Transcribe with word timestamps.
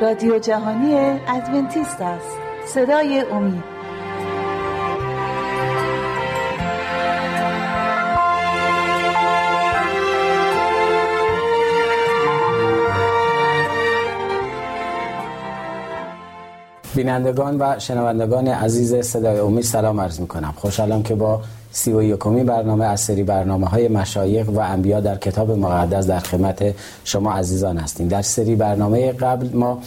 رادیو 0.00 0.38
جهانی 0.38 0.94
ادونتیست 1.28 2.00
است. 2.00 2.36
صدای 2.66 3.20
امید. 3.20 3.74
بینندگان 16.94 17.56
و 17.60 17.78
شنوندگان 17.78 18.48
عزیز 18.48 18.94
صدای 18.94 19.38
امید 19.38 19.64
سلام 19.64 20.00
عرض 20.00 20.20
می 20.20 20.26
کنم 20.26 20.54
خوشحالم 20.56 21.02
که 21.02 21.14
با 21.14 21.40
سی 21.74 21.92
و 21.92 22.02
یکمی 22.02 22.44
برنامه 22.44 22.84
از 22.84 23.00
سری 23.00 23.22
برنامه 23.22 23.66
های 23.66 23.88
مشایق 23.88 24.48
و 24.50 24.58
انبیا 24.58 25.00
در 25.00 25.16
کتاب 25.16 25.50
مقدس 25.50 26.06
در 26.06 26.18
خدمت 26.18 26.74
شما 27.04 27.32
عزیزان 27.32 27.78
هستیم. 27.78 28.08
در 28.08 28.22
سری 28.22 28.56
برنامه 28.56 29.12
قبل 29.12 29.56
ما 29.56 29.78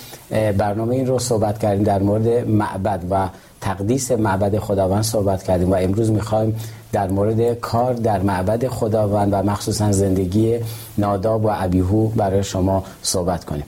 برنامه 0.57 0.95
این 0.95 1.07
رو 1.07 1.19
صحبت 1.19 1.59
کردیم 1.59 1.83
در 1.83 1.99
مورد 1.99 2.27
معبد 2.47 3.03
و 3.11 3.29
تقدیس 3.61 4.11
معبد 4.11 4.59
خداوند 4.59 5.03
صحبت 5.03 5.43
کردیم 5.43 5.71
و 5.71 5.75
امروز 5.75 6.11
می‌خوایم 6.11 6.55
در 6.91 7.09
مورد 7.09 7.53
کار 7.53 7.93
در 7.93 8.21
معبد 8.21 8.67
خداوند 8.67 9.33
و 9.33 9.43
مخصوصا 9.43 9.91
زندگی 9.91 10.59
ناداب 10.97 11.45
و 11.45 11.49
عبیهو 11.49 12.07
برای 12.07 12.43
شما 12.43 12.83
صحبت 13.01 13.45
کنیم. 13.45 13.63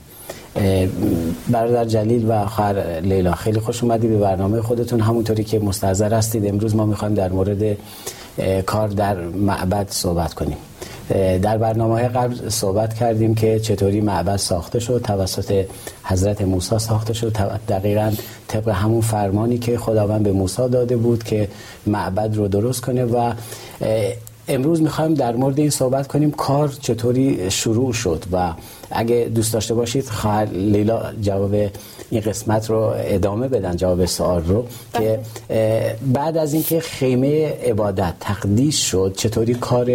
برادر 1.50 1.84
جلیل 1.84 2.24
و 2.28 2.46
خواهر 2.46 3.00
لیلا 3.00 3.32
خیلی 3.32 3.60
خوش 3.60 3.82
اومدی 3.82 4.08
به 4.08 4.18
برنامه 4.18 4.62
خودتون. 4.62 5.00
همونطوری 5.00 5.44
که 5.44 5.58
مستحضر 5.58 6.14
هستید 6.14 6.46
امروز 6.46 6.76
ما 6.76 6.86
می‌خوایم 6.86 7.14
در 7.14 7.28
مورد 7.28 7.76
کار 8.66 8.88
در 8.88 9.20
معبد 9.20 9.86
صحبت 9.90 10.34
کنیم. 10.34 10.56
در 11.42 11.58
برنامه 11.58 12.08
قبل 12.08 12.48
صحبت 12.48 12.94
کردیم 12.94 13.34
که 13.34 13.60
چطوری 13.60 14.00
معبد 14.00 14.36
ساخته 14.36 14.78
شد 14.78 15.02
توسط 15.04 15.64
حضرت 16.04 16.42
موسی 16.42 16.78
ساخته 16.78 17.12
شد. 17.12 17.32
دقیقا 17.68 18.12
طبق 18.48 18.68
همون 18.68 19.00
فرمانی 19.00 19.58
که 19.58 19.78
خداوند 19.78 20.22
به 20.22 20.32
موسی 20.32 20.68
داده 20.68 20.96
بود 20.96 21.24
که 21.24 21.48
معبد 21.86 22.36
رو 22.36 22.48
درست 22.48 22.80
کنه 22.80 23.04
و 23.04 23.32
امروز 24.50 24.82
می‌خوایم 24.82 25.14
در 25.14 25.36
مورد 25.36 25.58
این 25.58 25.70
صحبت 25.70 26.06
کنیم 26.06 26.30
کار 26.30 26.68
چطوری 26.68 27.50
شروع 27.50 27.92
شد 27.92 28.24
و 28.32 28.52
اگه 28.90 29.30
دوست 29.34 29.52
داشته 29.52 29.74
باشید 29.74 30.08
خواهر 30.08 30.44
لیلا 30.44 31.02
جواب 31.22 31.54
این 32.10 32.20
قسمت 32.20 32.70
رو 32.70 32.92
ادامه 32.96 33.48
بدن 33.48 33.76
جواب 33.76 34.04
سوال 34.04 34.44
رو 34.44 34.66
که 34.92 35.20
بله. 35.48 35.96
بعد 36.12 36.36
از 36.36 36.54
اینکه 36.54 36.80
خیمه 36.80 37.48
عبادت 37.64 38.14
تقدیس 38.20 38.76
شد 38.76 39.14
چطوری 39.16 39.54
کار 39.54 39.90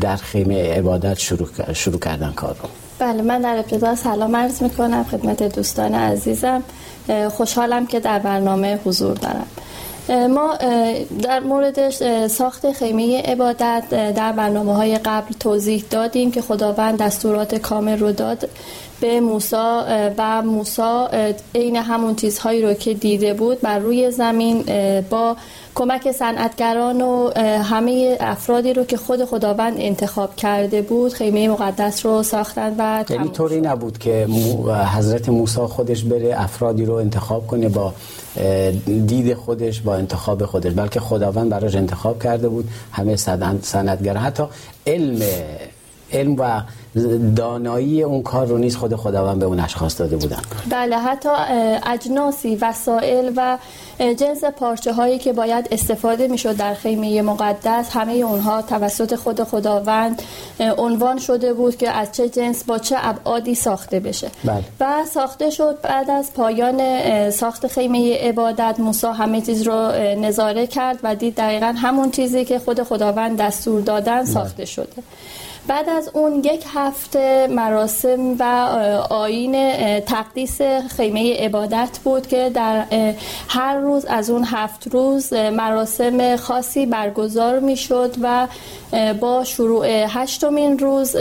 در 0.00 0.16
خیمه 0.16 0.72
عبادت 0.72 1.18
شروع, 1.18 1.48
شروع 1.72 1.98
کردن 1.98 2.32
کار 2.32 2.56
رو؟ 2.62 2.68
بله 2.98 3.22
من 3.22 3.40
در 3.40 3.56
ابتدا 3.56 3.94
سلام 3.94 4.36
عرض 4.36 4.62
می‌کنم 4.62 5.04
خدمت 5.04 5.42
دوستان 5.42 5.94
عزیزم. 5.94 6.62
خوشحالم 7.30 7.86
که 7.86 8.00
در 8.00 8.18
برنامه 8.18 8.78
حضور 8.84 9.14
دارم. 9.14 9.46
ما 10.10 10.56
در 11.22 11.40
مورد 11.40 11.90
ساخت 12.26 12.72
خیمه 12.72 13.22
عبادت 13.22 13.84
در 13.90 14.32
برنامه 14.32 14.74
های 14.74 14.98
قبل 14.98 15.34
توضیح 15.40 15.84
دادیم 15.90 16.30
که 16.30 16.42
خداوند 16.42 16.98
دستورات 16.98 17.54
کامل 17.54 17.98
رو 17.98 18.12
داد 18.12 18.48
به 19.00 19.20
موسا 19.20 19.84
و 20.18 20.42
موسا 20.42 21.10
عین 21.54 21.76
همون 21.76 22.14
چیزهایی 22.14 22.62
رو 22.62 22.74
که 22.74 22.94
دیده 22.94 23.34
بود 23.34 23.60
بر 23.60 23.78
روی 23.78 24.10
زمین 24.10 24.64
با 25.10 25.36
کمک 25.74 26.12
صنعتگران 26.12 27.00
و 27.00 27.30
همه 27.62 28.16
افرادی 28.20 28.72
رو 28.72 28.84
که 28.84 28.96
خود 28.96 29.24
خداوند 29.24 29.74
انتخاب 29.76 30.36
کرده 30.36 30.82
بود 30.82 31.12
خیمه 31.12 31.48
مقدس 31.48 32.06
رو 32.06 32.22
ساختن 32.22 32.74
و 32.78 33.04
یعنی 33.10 33.28
طوری 33.28 33.60
نبود 33.60 33.98
که 33.98 34.26
حضرت 34.96 35.28
موسی 35.28 35.60
خودش 35.60 36.04
بره 36.04 36.34
افرادی 36.36 36.84
رو 36.84 36.94
انتخاب 36.94 37.46
کنه 37.46 37.68
با 37.68 37.92
دید 39.06 39.34
خودش 39.34 39.80
با 39.80 39.94
انتخاب 39.96 40.44
خودش 40.44 40.72
بلکه 40.72 41.00
خداوند 41.00 41.48
براش 41.48 41.74
انتخاب 41.74 42.22
کرده 42.22 42.48
بود 42.48 42.68
همه 42.92 43.16
صنعتگر 43.62 44.16
حتی 44.16 44.44
علم 44.86 45.22
علم 46.12 46.34
و 46.38 46.62
دانایی 47.36 48.02
اون 48.02 48.22
کار 48.22 48.46
رو 48.46 48.58
نیز 48.58 48.76
خود 48.76 48.96
خداوند 48.96 49.38
به 49.38 49.46
اون 49.46 49.60
اشخاص 49.60 50.00
داده 50.00 50.16
بودن 50.16 50.40
بله 50.70 50.96
حتی 50.98 51.28
اجناسی 51.86 52.56
وسایل 52.56 53.32
و 53.36 53.58
جنس 53.98 54.44
پارچه 54.44 54.92
هایی 54.92 55.18
که 55.18 55.32
باید 55.32 55.68
استفاده 55.70 56.28
می‌شد 56.28 56.56
در 56.56 56.74
خیمه 56.74 57.22
مقدس 57.22 57.90
همه 57.90 58.12
اونها 58.12 58.62
توسط 58.62 59.14
خود 59.14 59.44
خداوند 59.44 60.22
عنوان 60.78 61.18
شده 61.18 61.52
بود 61.52 61.76
که 61.76 61.90
از 61.90 62.12
چه 62.12 62.28
جنس 62.28 62.64
با 62.64 62.78
چه 62.78 62.96
ابعادی 62.98 63.54
ساخته 63.54 64.00
بشه 64.00 64.30
بله. 64.44 64.64
و 64.80 65.04
ساخته 65.14 65.50
شد 65.50 65.78
بعد 65.82 66.10
از 66.10 66.34
پایان 66.34 67.30
ساخت 67.30 67.66
خیمه 67.66 68.18
عبادت 68.18 68.74
موسی 68.78 69.06
همه 69.06 69.40
چیز 69.40 69.62
رو 69.62 69.92
نظاره 70.18 70.66
کرد 70.66 70.98
و 71.02 71.14
دید 71.14 71.34
دقیقا 71.34 71.74
همون 71.76 72.10
چیزی 72.10 72.44
که 72.44 72.58
خود 72.58 72.82
خداوند 72.82 73.38
دستور 73.38 73.80
دادن 73.80 74.16
بله. 74.16 74.24
ساخته 74.24 74.64
شده 74.64 75.02
بعد 75.70 75.88
از 75.88 76.10
اون 76.14 76.44
یک 76.44 76.64
هفته 76.74 77.46
مراسم 77.50 78.36
و 78.38 78.42
آین 79.10 79.54
تقدیس 80.00 80.62
خیمه 80.96 81.36
عبادت 81.36 81.98
بود 82.04 82.26
که 82.26 82.50
در 82.54 82.84
هر 83.48 83.76
روز 83.76 84.04
از 84.04 84.30
اون 84.30 84.44
هفت 84.44 84.88
روز 84.88 85.32
مراسم 85.32 86.36
خاصی 86.36 86.86
برگزار 86.86 87.58
می 87.58 87.76
شد 87.76 88.14
و 88.22 88.46
با 89.20 89.44
شروع 89.44 89.86
هشتمین 89.86 90.78
روز 90.78 91.16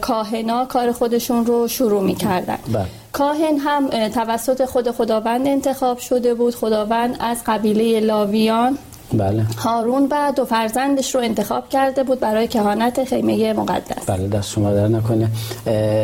کاهنا 0.00 0.64
کار 0.64 0.92
خودشون 0.92 1.46
رو 1.46 1.68
شروع 1.68 2.02
می 2.02 2.14
کردن 2.14 2.58
بله. 2.72 2.86
کاهن 3.12 3.56
هم 3.58 4.08
توسط 4.08 4.64
خود 4.64 4.90
خداوند 4.90 5.46
انتخاب 5.46 5.98
شده 5.98 6.34
بود 6.34 6.54
خداوند 6.54 7.16
از 7.20 7.42
قبیله 7.46 8.00
لاویان 8.00 8.78
بله. 9.14 9.46
هارون 9.58 10.08
و 10.10 10.32
دو 10.36 10.44
فرزندش 10.44 11.14
رو 11.14 11.20
انتخاب 11.20 11.68
کرده 11.68 12.02
بود 12.02 12.20
برای 12.20 12.48
کهانت 12.48 13.04
خیمه 13.04 13.52
مقدس. 13.52 14.06
بله 14.06 14.28
دست 14.28 14.50
شما 14.50 14.70
در 14.70 14.88
نکنه. 14.88 15.28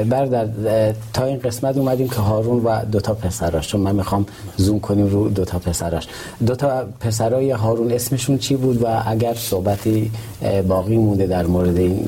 بردر 0.04 0.46
تا 1.12 1.24
این 1.24 1.38
قسمت 1.38 1.76
اومدیم 1.76 2.08
که 2.08 2.16
هارون 2.16 2.64
و 2.64 2.84
دو 2.84 3.00
تا 3.00 3.14
پسراش. 3.14 3.68
چون 3.68 3.80
من 3.80 3.94
می‌خوام 3.94 4.26
زوم 4.56 4.80
کنیم 4.80 5.06
رو 5.06 5.28
دو 5.28 5.44
تا 5.44 5.58
پسراش. 5.58 6.08
دو 6.46 6.54
تا 6.54 6.84
پسرای 7.00 7.50
هارون 7.50 7.92
اسمشون 7.92 8.38
چی 8.38 8.56
بود 8.56 8.82
و 8.82 9.02
اگر 9.06 9.34
صحبتی 9.34 10.10
باقی 10.68 10.96
مونده 10.96 11.26
در 11.26 11.46
مورد 11.46 11.76
این 11.76 12.04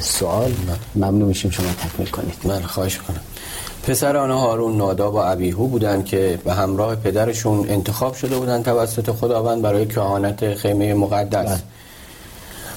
سوال 0.00 0.52
ممنون 0.96 1.28
میشیم 1.28 1.50
شما 1.50 1.66
تکمیل 1.66 2.08
کنید. 2.08 2.34
من 2.44 2.60
خواهش 2.62 2.98
کنم 2.98 3.20
پسر 3.88 4.16
آنها 4.16 4.40
هارون 4.40 4.76
ناداب 4.76 5.14
و 5.14 5.16
ابیهو 5.16 5.66
بودند 5.66 6.04
که 6.04 6.38
به 6.44 6.54
همراه 6.54 6.96
پدرشون 6.96 7.68
انتخاب 7.68 8.14
شده 8.14 8.36
بودند 8.36 8.64
توسط 8.64 9.10
خداوند 9.10 9.62
برای 9.62 9.86
کهانت 9.86 10.54
خیمه 10.54 10.94
مقدس 10.94 11.46
بله. 11.46 11.58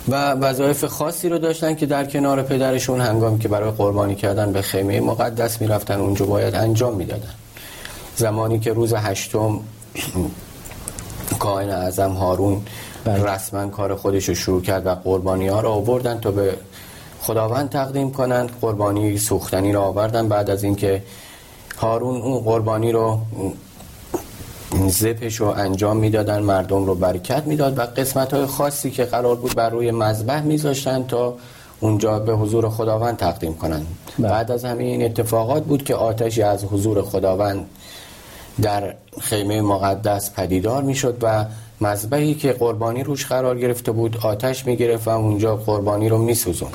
و 0.07 0.31
وظایف 0.31 0.85
خاصی 0.85 1.29
رو 1.29 1.37
داشتن 1.37 1.75
که 1.75 1.85
در 1.85 2.05
کنار 2.05 2.41
پدرشون 2.41 3.01
هنگام 3.01 3.39
که 3.39 3.47
برای 3.47 3.71
قربانی 3.71 4.15
کردن 4.15 4.51
به 4.51 4.61
خیمه 4.61 4.99
مقدس 4.99 5.61
می‌رفتن 5.61 5.99
اونجا 5.99 6.25
باید 6.25 6.55
انجام 6.55 6.95
می‌دادن 6.95 7.33
زمانی 8.15 8.59
که 8.59 8.73
روز 8.73 8.93
هشتم 8.93 9.59
کاهن 11.39 11.69
اعظم 11.69 12.11
هارون 12.11 12.61
بله. 13.05 13.23
رسما 13.23 13.67
کار 13.67 13.95
خودش 13.95 14.29
رو 14.29 14.35
شروع 14.35 14.61
کرد 14.61 14.85
و 14.85 14.89
قربانی 14.89 15.47
ها 15.47 15.61
رو 15.61 15.69
آوردن 15.69 16.19
تا 16.19 16.31
به 16.31 16.53
خداوند 17.21 17.69
تقدیم 17.69 18.11
کنند. 18.11 18.51
قربانی 18.61 19.17
سوختنی 19.17 19.71
را 19.71 19.83
آوردن 19.83 20.27
بعد 20.27 20.49
از 20.49 20.63
اینکه 20.63 21.03
هارون 21.77 22.21
اون 22.21 22.39
قربانی 22.39 22.91
رو 22.91 23.19
زپش 24.87 25.35
رو 25.35 25.47
انجام 25.47 25.97
می‌دادن 25.97 26.39
مردم 26.39 26.85
رو 26.85 26.95
برکت 26.95 27.43
می‌داد 27.45 27.79
و 27.79 27.81
قسمت 27.81 28.33
های 28.33 28.45
خاصی 28.45 28.91
که 28.91 29.05
قرار 29.05 29.35
بود 29.35 29.55
بر 29.55 29.69
روی 29.69 29.91
مذبح 29.91 30.41
میذاشتن 30.41 31.03
تا 31.07 31.33
اونجا 31.79 32.19
به 32.19 32.33
حضور 32.33 32.69
خداوند 32.69 33.17
تقدیم 33.17 33.53
کنند. 33.53 33.87
بله. 34.19 34.29
بعد 34.29 34.51
از 34.51 34.65
همه 34.65 34.83
این 34.83 35.05
اتفاقات 35.05 35.63
بود 35.63 35.83
که 35.83 35.95
آتشی 35.95 36.41
از 36.41 36.63
حضور 36.63 37.01
خداوند 37.01 37.65
در 38.61 38.95
خیمه 39.21 39.61
مقدس 39.61 40.33
پدیدار 40.33 40.83
می‌شد 40.83 41.17
و 41.21 41.45
مذبحی 41.81 42.33
که 42.33 42.51
قربانی 42.51 43.03
روش 43.03 43.25
قرار 43.25 43.59
گرفته 43.59 43.91
بود 43.91 44.17
آتش 44.23 44.67
می‌گرفت 44.67 45.07
و 45.07 45.09
اونجا 45.09 45.55
قربانی 45.55 46.09
رو 46.09 46.17
میسوزون 46.17 46.69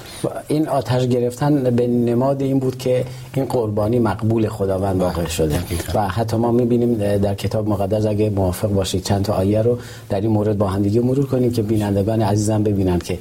این 0.48 0.68
آتش 0.68 1.06
گرفتن 1.06 1.70
به 1.76 1.86
نماد 1.86 2.42
این 2.42 2.58
بود 2.58 2.78
که 2.78 3.04
این 3.34 3.44
قربانی 3.44 3.98
مقبول 3.98 4.48
خداوند 4.48 5.00
واقع 5.00 5.14
بله، 5.14 5.30
شده. 5.30 5.60
و 5.94 6.08
حتی 6.08 6.36
ما 6.36 6.52
می‌بینیم 6.52 6.94
در 7.18 7.34
کتاب 7.34 7.68
مقدس 7.68 8.06
اگه 8.06 8.30
موافق 8.30 8.68
باشید 8.68 9.04
چند 9.04 9.24
تا 9.24 9.32
آیه 9.32 9.62
رو 9.62 9.78
در 10.08 10.20
این 10.20 10.30
مورد 10.30 10.58
با 10.58 10.66
همدیگه 10.66 11.00
مرور 11.00 11.26
کنیم 11.26 11.52
که 11.52 11.62
بینندگان 11.62 12.22
عزیزم 12.22 12.62
ببینن 12.62 12.98
که 12.98 13.18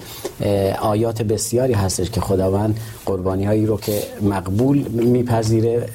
آیات 0.82 1.22
بسیاری 1.22 1.74
هستش 1.74 2.10
که 2.10 2.22
خداوند 2.22 2.80
قربانی 3.06 3.46
هایی 3.46 3.66
رو 3.66 3.78
که 3.78 4.00
مقبول 4.22 4.78
میپذیره 4.88 5.88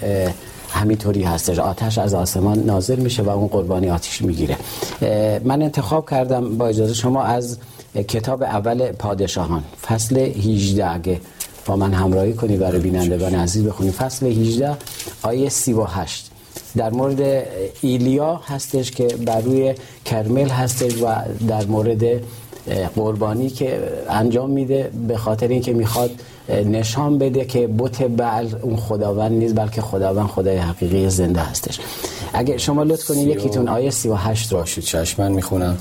همینطوری 0.72 1.22
هستش 1.22 1.58
آتش 1.58 1.99
از 1.99 2.14
آسمان 2.14 2.58
نازل 2.58 2.96
میشه 2.96 3.22
و 3.22 3.28
اون 3.28 3.46
قربانی 3.46 3.90
آتش 3.90 4.22
می‌گیره. 4.22 4.56
من 5.44 5.62
انتخاب 5.62 6.11
کردم 6.11 6.58
با 6.58 6.67
اجازه 6.67 6.94
شما 6.94 7.22
از 7.22 7.58
کتاب 8.08 8.43
اول 8.43 8.93
پادشاهان. 8.93 9.64
فصل 9.87 10.17
18 10.19 10.94
اگه 10.94 11.20
با 11.67 11.76
من 11.76 11.93
همراهی 11.93 12.32
کنید 12.32 12.61
برای 12.61 12.81
بینندگان 12.81 13.34
عزیز 13.34 13.64
بخونید 13.64 13.93
فصل 13.93 14.26
18 14.26 14.76
آیه 15.22 15.49
38 15.49 16.31
در 16.76 16.90
مورد 16.90 17.46
ایلیا 17.81 18.40
هستش 18.46 18.90
که 18.90 19.06
بر 19.06 19.40
روی 19.40 19.75
کرمل 20.05 20.49
هستش 20.49 21.02
و 21.02 21.06
در 21.49 21.64
مورد 21.64 22.02
قربانی 22.96 23.50
که 23.50 23.81
انجام 24.08 24.50
میده 24.50 24.90
به 25.08 25.16
خاطر 25.16 25.49
اینکه 25.49 25.73
می‌خواد 25.73 26.11
نشان 26.50 27.19
بده 27.19 27.44
که 27.44 27.67
بت 27.67 28.02
بعل 28.02 28.49
اون 28.62 28.76
خداوند 28.76 29.32
نیست 29.32 29.55
بلکه 29.55 29.82
خداوند 29.82 30.26
خدای 30.26 30.56
حقیقی 30.56 31.11
زنده 31.11 31.41
هستش. 31.41 31.81
اگه 32.32 32.58
شما 32.58 32.82
لطف 32.82 33.05
کنید 33.05 33.29
یکیتون 33.29 33.69
آیه 33.69 33.91
38 33.91 34.52
رو 34.52 34.58
باشید 34.58 34.85
چشمن 34.85 35.32
می‌خونم. 35.32 35.79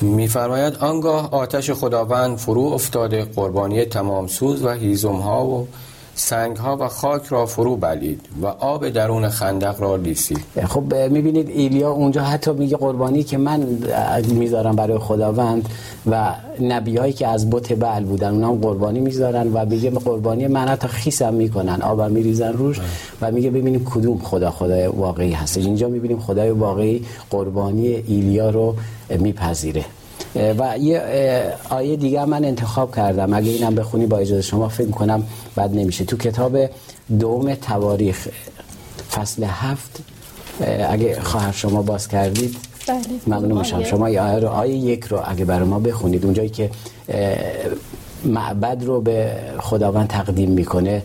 میفرماید 0.00 0.76
آنگاه 0.76 1.30
آتش 1.30 1.70
خداوند 1.70 2.36
فرو 2.38 2.62
افتاده 2.62 3.24
قربانی 3.24 3.84
تمام 3.84 4.26
سوز 4.26 4.64
و 4.64 4.70
هیزم 4.70 5.16
ها 5.16 5.46
و 5.46 5.68
سنگ 6.14 6.56
ها 6.56 6.76
و 6.76 6.88
خاک 6.88 7.22
را 7.26 7.46
فرو 7.46 7.76
بلید 7.76 8.20
و 8.42 8.46
آب 8.46 8.88
درون 8.88 9.28
خندق 9.28 9.80
را 9.80 9.96
لیسید. 9.96 10.44
خب 10.68 10.94
می‌بینید 10.94 11.48
ایلیا 11.48 11.90
اونجا 11.90 12.22
حتی 12.22 12.52
میگه 12.52 12.76
قربانی 12.76 13.22
که 13.22 13.38
من 13.38 13.66
می‌ذارم 14.28 14.76
برای 14.76 14.98
خداوند 14.98 15.68
و 16.10 16.34
نبی 16.60 16.96
هایی 16.96 17.12
که 17.12 17.28
از 17.28 17.50
بت 17.50 17.72
بعل 17.72 18.04
بودن 18.04 18.30
اونا 18.30 18.52
قربانی 18.52 19.00
می‌ذارن 19.00 19.52
و 19.52 19.64
میگه 19.66 19.90
قربانی 19.90 20.46
من 20.46 20.68
حتی 20.68 20.88
خیسم 20.88 21.34
می‌کنن 21.34 21.82
آب 21.82 22.02
میریزن 22.02 22.52
روش 22.52 22.80
و 23.20 23.30
میگه 23.30 23.50
ببینیم 23.50 23.84
کدوم 23.84 24.18
خدا 24.18 24.50
خدای 24.50 24.86
واقعی 24.86 25.32
هست. 25.32 25.56
اینجا 25.56 25.88
می‌بینیم 25.88 26.20
خدای 26.20 26.50
واقعی 26.50 27.04
قربانی 27.30 27.86
ایلیا 27.86 28.50
رو 28.50 28.74
میپذیره. 29.18 29.84
و 30.34 30.78
یه 30.78 31.02
آیه 31.70 31.96
دیگه 31.96 32.24
من 32.24 32.44
انتخاب 32.44 32.96
کردم. 32.96 33.34
اگه 33.34 33.50
اینم 33.50 33.74
بخونی 33.74 34.06
با 34.06 34.18
اجازه 34.18 34.42
شما 34.42 34.68
فکر 34.68 34.90
کنم 34.90 35.22
بد 35.56 35.70
نمیشه. 35.74 36.04
تو 36.04 36.16
کتاب 36.16 36.58
دوم 37.20 37.54
تواریخ 37.54 38.28
فصل 39.12 39.44
هفت 39.44 39.98
اگه 40.88 41.20
خواهر 41.20 41.52
شما 41.52 41.82
باز 41.82 42.08
کردید 42.08 42.56
بله. 42.88 43.00
ممنون 43.26 43.58
میشم 43.58 43.82
شما 43.82 44.04
آیه 44.04 44.20
رو 44.20 44.48
آیه 44.48 44.74
یک 44.74 45.04
رو 45.04 45.20
اگه 45.24 45.44
برای 45.44 45.68
ما 45.68 45.78
بخونید 45.78 46.24
اونجایی 46.24 46.48
که 46.48 46.70
معبد 48.24 48.84
رو 48.84 49.00
به 49.00 49.32
خداوند 49.60 50.08
تقدیم 50.08 50.50
می‌کنه 50.50 51.02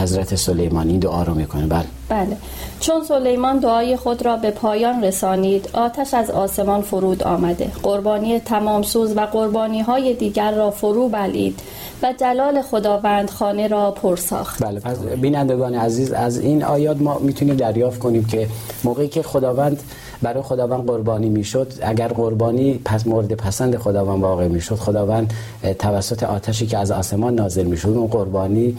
حضرت 0.00 0.34
سلیمان 0.34 0.88
این 0.88 0.98
دعا 0.98 1.22
رو 1.22 1.34
می‌کنه. 1.34 1.66
بله. 1.66 1.84
بله. 2.08 2.36
چون 2.80 3.04
سلیمان 3.04 3.58
دعای 3.58 3.96
خود 3.96 4.24
را 4.24 4.36
به 4.36 4.50
پایان 4.50 5.04
رسانید 5.04 5.70
آتش 5.72 6.14
از 6.14 6.30
آسمان 6.30 6.82
فرود 6.82 7.22
آمده. 7.22 7.70
قربانی 7.82 8.38
تمام 8.38 8.82
سوز 8.82 9.16
و 9.16 9.20
قربانی 9.20 9.80
های 9.80 10.14
دیگر 10.14 10.52
را 10.54 10.70
فرو 10.70 11.08
بلید 11.08 11.60
و 12.02 12.14
جلال 12.20 12.62
خداوند 12.62 13.30
خانه 13.30 13.68
را 13.68 13.90
پر 13.90 14.16
ساخت. 14.16 14.64
بله 14.64 14.80
پس 14.80 14.98
بینندگان 14.98 15.74
عزیز 15.74 16.12
از 16.12 16.38
این 16.38 16.64
آیات 16.64 17.00
ما 17.00 17.18
می‌تونیم 17.18 17.56
دریافت 17.56 17.98
کنیم 17.98 18.24
که 18.24 18.48
موقعی 18.84 19.08
که 19.08 19.22
خداوند 19.22 19.82
برای 20.22 20.42
خداوند 20.42 20.86
قربانی 20.86 21.28
می‌شد 21.28 21.72
اگر 21.82 22.08
قربانی 22.08 22.80
پس 22.84 23.06
مورد 23.06 23.32
پسند 23.32 23.76
خداوند 23.76 24.20
واقع 24.20 24.48
می‌شد 24.48 24.74
خداوند 24.74 25.32
توسط 25.78 26.22
آتشی 26.22 26.66
که 26.66 26.78
از 26.78 26.90
آسمان 26.90 27.34
نازل 27.34 27.64
می‌شد 27.64 27.88
اون 27.88 28.06
قربانی 28.06 28.76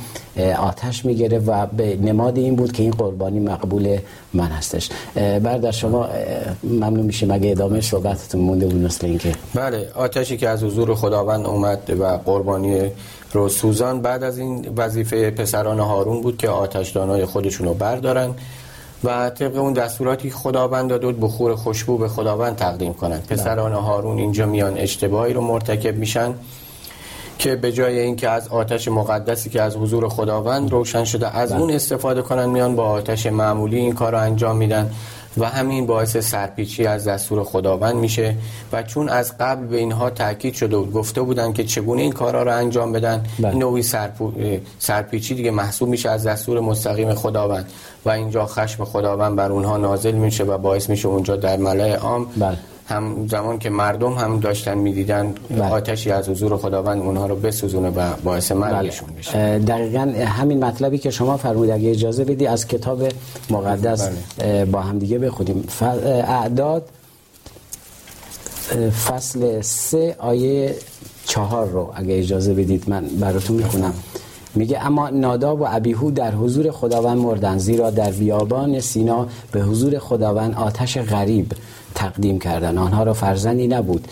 آتش 0.60 1.06
می‌گیره 1.06 1.40
و 1.40 1.66
به 1.66 1.96
نماد 1.96 2.38
این 2.38 2.56
بود 2.56 2.72
که 2.72 2.84
این 2.84 2.92
قربانی 2.92 3.17
مقبول 3.24 3.98
من 4.34 4.48
هستش. 4.48 4.90
بعد 5.16 5.72
شما 5.72 6.10
ممنون 6.64 7.06
میشیم 7.06 7.31
اگه 7.31 7.52
ادامه 7.52 7.81
صحبتتون 7.81 8.42
مونده 8.42 8.66
بود 8.66 8.81
مثل 8.81 9.08
اینکه. 9.08 9.31
بله 9.54 9.90
آتشی 9.96 10.38
که 10.38 10.50
از 10.50 10.64
حضور 10.64 10.96
خداوند 10.96 11.46
اومد 11.46 11.90
و 12.00 12.06
قربانی 12.06 12.81
رو 13.34 13.50
سوزان 13.50 14.02
بعد 14.02 14.24
از 14.24 14.38
این 14.38 14.74
وظیفه 14.78 15.31
پسران 15.31 15.80
هارون 15.80 16.22
بود 16.22 16.38
که 16.38 16.50
آتشدانای 16.50 17.25
خودشون 17.25 17.68
رو 17.68 17.74
بردارن 17.74 18.34
و 19.04 19.30
طبق 19.30 19.58
اون 19.58 19.74
دستوراتی 19.74 20.30
خداوند 20.30 20.90
داد 20.90 21.19
بخور 21.19 21.56
خوشبو 21.56 21.98
به 21.98 22.08
خداوند 22.08 22.56
تقدیم 22.56 22.94
کنند 22.94 23.28
پسران 23.28 23.74
هارون 23.74 24.18
اینجا 24.18 24.46
میان 24.46 24.78
اشتباهی 24.78 25.34
رو 25.34 25.42
مرتکب 25.42 25.96
میشن. 25.96 26.34
که 27.39 27.56
به 27.56 27.72
جای 27.72 28.00
اینکه 28.00 28.30
از 28.30 28.48
آتش 28.48 28.88
مقدسی 28.88 29.50
که 29.50 29.62
از 29.62 29.75
حضور 29.75 30.10
خداوند 30.10 30.72
روشن 30.72 31.04
شده 31.04 31.38
از 31.38 31.51
بله. 31.51 31.62
اون 31.62 31.72
استفاده 31.72 32.22
کنن 32.22 32.45
میان 32.45 32.75
با 32.75 32.84
آتش 32.84 33.25
معمولی 33.25 33.78
این 33.78 33.94
کار 33.94 34.12
رو 34.12 34.22
انجام 34.22 34.57
میدن 34.57 34.92
و 35.38 35.45
همین 35.45 35.86
باعث 35.86 36.18
سرپیچی 36.18 36.86
از 36.86 37.07
دستور 37.07 37.44
خداوند 37.44 37.95
میشه 37.95 38.36
و 38.74 38.84
چون 38.84 39.10
از 39.10 39.38
قبل 39.38 39.66
به 39.66 39.78
اینها 39.78 40.10
تاکید 40.10 40.54
شده 40.54 40.78
و 40.78 40.86
گفته 40.86 41.22
بودن 41.22 41.54
که 41.54 41.63
چگونه 41.63 42.01
این 42.01 42.12
کارا 42.12 42.44
رو 42.44 42.51
انجام 42.57 42.92
بدن 42.92 43.24
بله. 43.40 43.56
نوعی 43.56 43.83
سرپیچی 44.80 45.36
دیگه 45.36 45.51
محسوب 45.51 45.90
میشه 45.90 46.10
از 46.10 46.28
دستور 46.28 46.60
مستقیم 46.60 47.13
خداوند 47.13 47.72
و 48.06 48.10
اینجا 48.10 48.45
خشم 48.45 48.83
خداوند 48.83 49.36
بر 49.36 49.51
اونها 49.51 49.78
نازل 49.78 50.16
میشه 50.16 50.44
و 50.44 50.57
باعث 50.57 50.90
میشه 50.90 51.07
اونجا 51.07 51.36
در 51.36 51.57
ملای 51.57 51.92
عام 51.92 52.25
بله. 52.38 52.57
هم 52.88 53.28
زمان 53.28 53.60
که 53.60 53.69
مردم 53.69 54.13
هم 54.13 54.39
داشتن 54.39 54.78
می‌دیدن 54.78 55.34
بله. 55.50 55.63
آتشی 55.63 56.12
از 56.12 56.30
حضور 56.30 56.57
خداوند 56.57 57.01
اونها 57.01 57.25
رو 57.25 57.36
بسوزونه 57.36 57.89
و 57.89 58.13
باعث 58.24 58.51
مرگشون 58.51 59.10
بله. 59.10 59.18
بشه 59.18 59.60
دقیقا 59.60 60.13
همین 60.25 60.63
مطلبی 60.63 60.98
که 60.98 61.12
شما 61.12 61.38
فرمودید 61.38 61.72
اگه 61.72 61.89
اجازه 61.89 62.24
بدی 62.24 62.48
از 62.48 62.68
کتاب 62.68 63.04
مقدس 63.50 64.10
بله. 64.39 64.66
با 64.66 64.81
هم 64.81 65.00
دیگه 65.00 65.19
بخونیم 65.19 65.68
اعداد 66.28 66.89
فصل 69.07 69.62
سه 69.62 70.16
آیه 70.19 70.75
چهار 71.25 71.68
رو 71.68 71.92
اگه 71.95 72.19
اجازه 72.19 72.54
بدید 72.54 72.90
من 72.90 73.06
براتون 73.19 73.56
می‌خونم 73.56 73.94
میگه 74.56 74.86
اما 74.86 75.10
ناداب 75.10 75.62
و 75.62 75.66
ابیهو 75.70 76.12
در 76.12 76.32
حضور 76.32 76.72
خداوند 76.72 77.18
مردن 77.18 77.58
زیرا 77.58 77.90
در 77.90 78.12
بیابان 78.12 78.80
سینا 78.80 79.28
به 79.52 79.62
حضور 79.62 80.00
خداوند 80.00 80.56
آتش 80.56 80.98
غریب 80.98 81.52
تقدیم 81.96 82.40
کردن 82.40 82.78
آنها 82.78 83.04
را 83.04 83.14
فرزندی 83.14 83.68
نبود. 83.68 84.08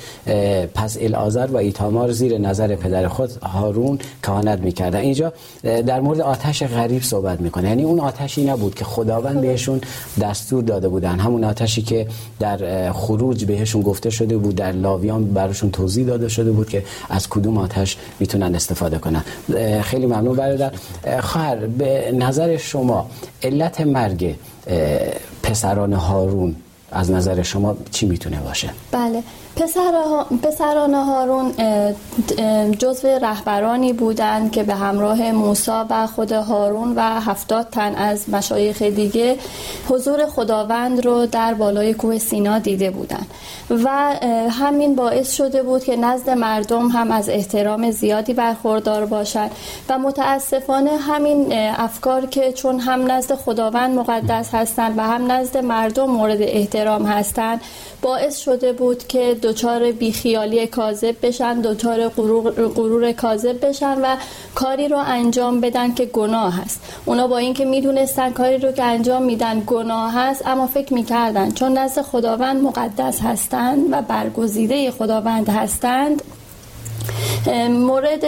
پس 0.74 0.98
الازر 1.02 1.48
و 1.48 1.58
ایتامار 1.58 2.12
زیر 2.12 2.38
نظر 2.38 2.76
پدر 2.76 3.08
خود 3.08 3.32
هارون 3.32 4.00
کهانت 4.24 4.60
می‌کردن 4.60 5.00
اینجا 5.00 5.34
در 5.64 6.00
مورد 6.00 6.22
آتش 6.22 6.64
غریب 6.64 7.02
صحبت 7.02 7.42
می‌کنه. 7.42 7.70
یعنی 7.70 7.84
اون 7.84 8.00
آتشی 8.00 8.46
نبود 8.46 8.76
که 8.76 8.86
خداوند 8.86 9.42
بهشون 9.42 9.82
دستور 10.22 10.64
داده 10.64 10.90
بودن 10.90 11.20
همون 11.20 11.44
آتشی 11.44 11.82
که 11.82 12.08
در 12.40 12.92
خروج 12.92 13.46
بهشون 13.46 13.82
گفته 13.82 14.10
شده 14.10 14.38
بود 14.38 14.56
در 14.56 14.72
لاویان 14.72 15.26
براشون 15.26 15.72
توضیح 15.72 16.06
داده 16.06 16.30
شده 16.30 16.52
بود 16.52 16.70
که 16.70 16.84
از 17.10 17.30
کدوم 17.30 17.58
آتش 17.58 17.98
می‌تونن 18.20 18.56
استفاده 18.56 18.98
کنن. 18.98 19.24
خیلی 19.82 20.06
ممنون. 20.06 20.25
برادر 20.34 20.72
خواهر 21.22 21.56
به 21.56 22.12
نظر 22.12 22.58
شما 22.58 23.10
علت 23.44 23.82
مرگ 23.82 24.36
پسران 25.44 25.94
هارون 25.94 26.56
از 26.92 27.12
نظر 27.12 27.42
شما 27.42 27.78
چی 27.92 28.06
می‌تونه 28.06 28.40
باشه؟ 28.40 28.70
بله. 28.92 29.24
پسران 29.56 30.94
هارون 30.94 31.54
جزو 32.80 33.08
رهبرانی 33.08 33.94
بودند 33.94 34.52
که 34.52 34.64
به 34.64 34.76
همراه 34.76 35.32
موسا 35.32 35.86
و 35.90 36.08
خود 36.08 36.32
هارون 36.32 36.94
و 36.96 37.02
هفتاد 37.02 37.68
تن 37.72 37.96
از 37.96 38.30
مشایخ 38.30 38.82
دیگه 38.82 39.38
حضور 39.90 40.26
خداوند 40.26 41.06
رو 41.06 41.26
در 41.26 41.54
بالای 41.54 41.94
کوه 41.94 42.18
سینا 42.18 42.60
دیده 42.60 42.92
بودند 42.92 43.28
و 43.70 43.90
همین 44.50 44.96
باعث 44.96 45.34
شده 45.34 45.64
بود 45.64 45.84
که 45.84 45.96
نزد 45.96 46.30
مردم 46.30 46.88
هم 46.88 47.12
از 47.12 47.30
احترام 47.30 47.92
زیادی 47.92 48.34
برخوردار 48.34 49.06
باشند 49.06 49.52
و 49.90 49.98
متاسفانه 49.98 50.98
همین 50.98 51.54
افکار 51.54 52.26
که 52.26 52.52
چون 52.52 52.80
هم 52.80 53.12
نزد 53.12 53.36
خداوند 53.36 53.96
مقدس 53.96 54.56
هستند 54.56 54.98
و 54.98 55.02
هم 55.02 55.32
نزد 55.32 55.58
مردم 55.58 56.06
مورد 56.06 56.42
احترام 56.42 57.06
هستند 57.06 57.62
باعث 58.06 58.38
شده 58.38 58.74
بود 58.74 59.08
که 59.08 59.38
دچار 59.44 59.92
بیخیالی 59.92 60.68
کاذب 60.68 61.16
بشن 61.22 61.62
دچار 61.62 62.10
غرور, 62.10 62.52
غرور 62.52 63.12
کاذب 63.12 63.66
بشن 63.66 64.02
و 64.02 64.16
کاری 64.56 64.88
رو 64.88 64.98
انجام 64.98 65.62
بدن 65.62 65.94
که 65.94 66.06
گناه 66.06 66.62
هست. 66.62 66.82
اونا 67.06 67.28
با 67.28 67.38
اینکه 67.38 67.66
می‌دونستن 67.66 68.32
کاری 68.32 68.58
رو 68.58 68.72
که 68.72 68.84
انجام 68.84 69.24
میدن 69.24 69.64
گناه 69.68 70.14
هست 70.14 70.48
اما 70.48 70.68
فکر 70.68 70.94
می‌کردن 70.94 71.52
چون 71.52 71.78
نزد 71.78 72.02
خداوند 72.02 72.64
مقدس 72.64 73.22
هستند 73.22 73.88
و 73.92 74.02
برگزیده 74.02 74.92
خداوند 74.92 75.50
هستند 75.50 76.22
مورد 77.70 78.26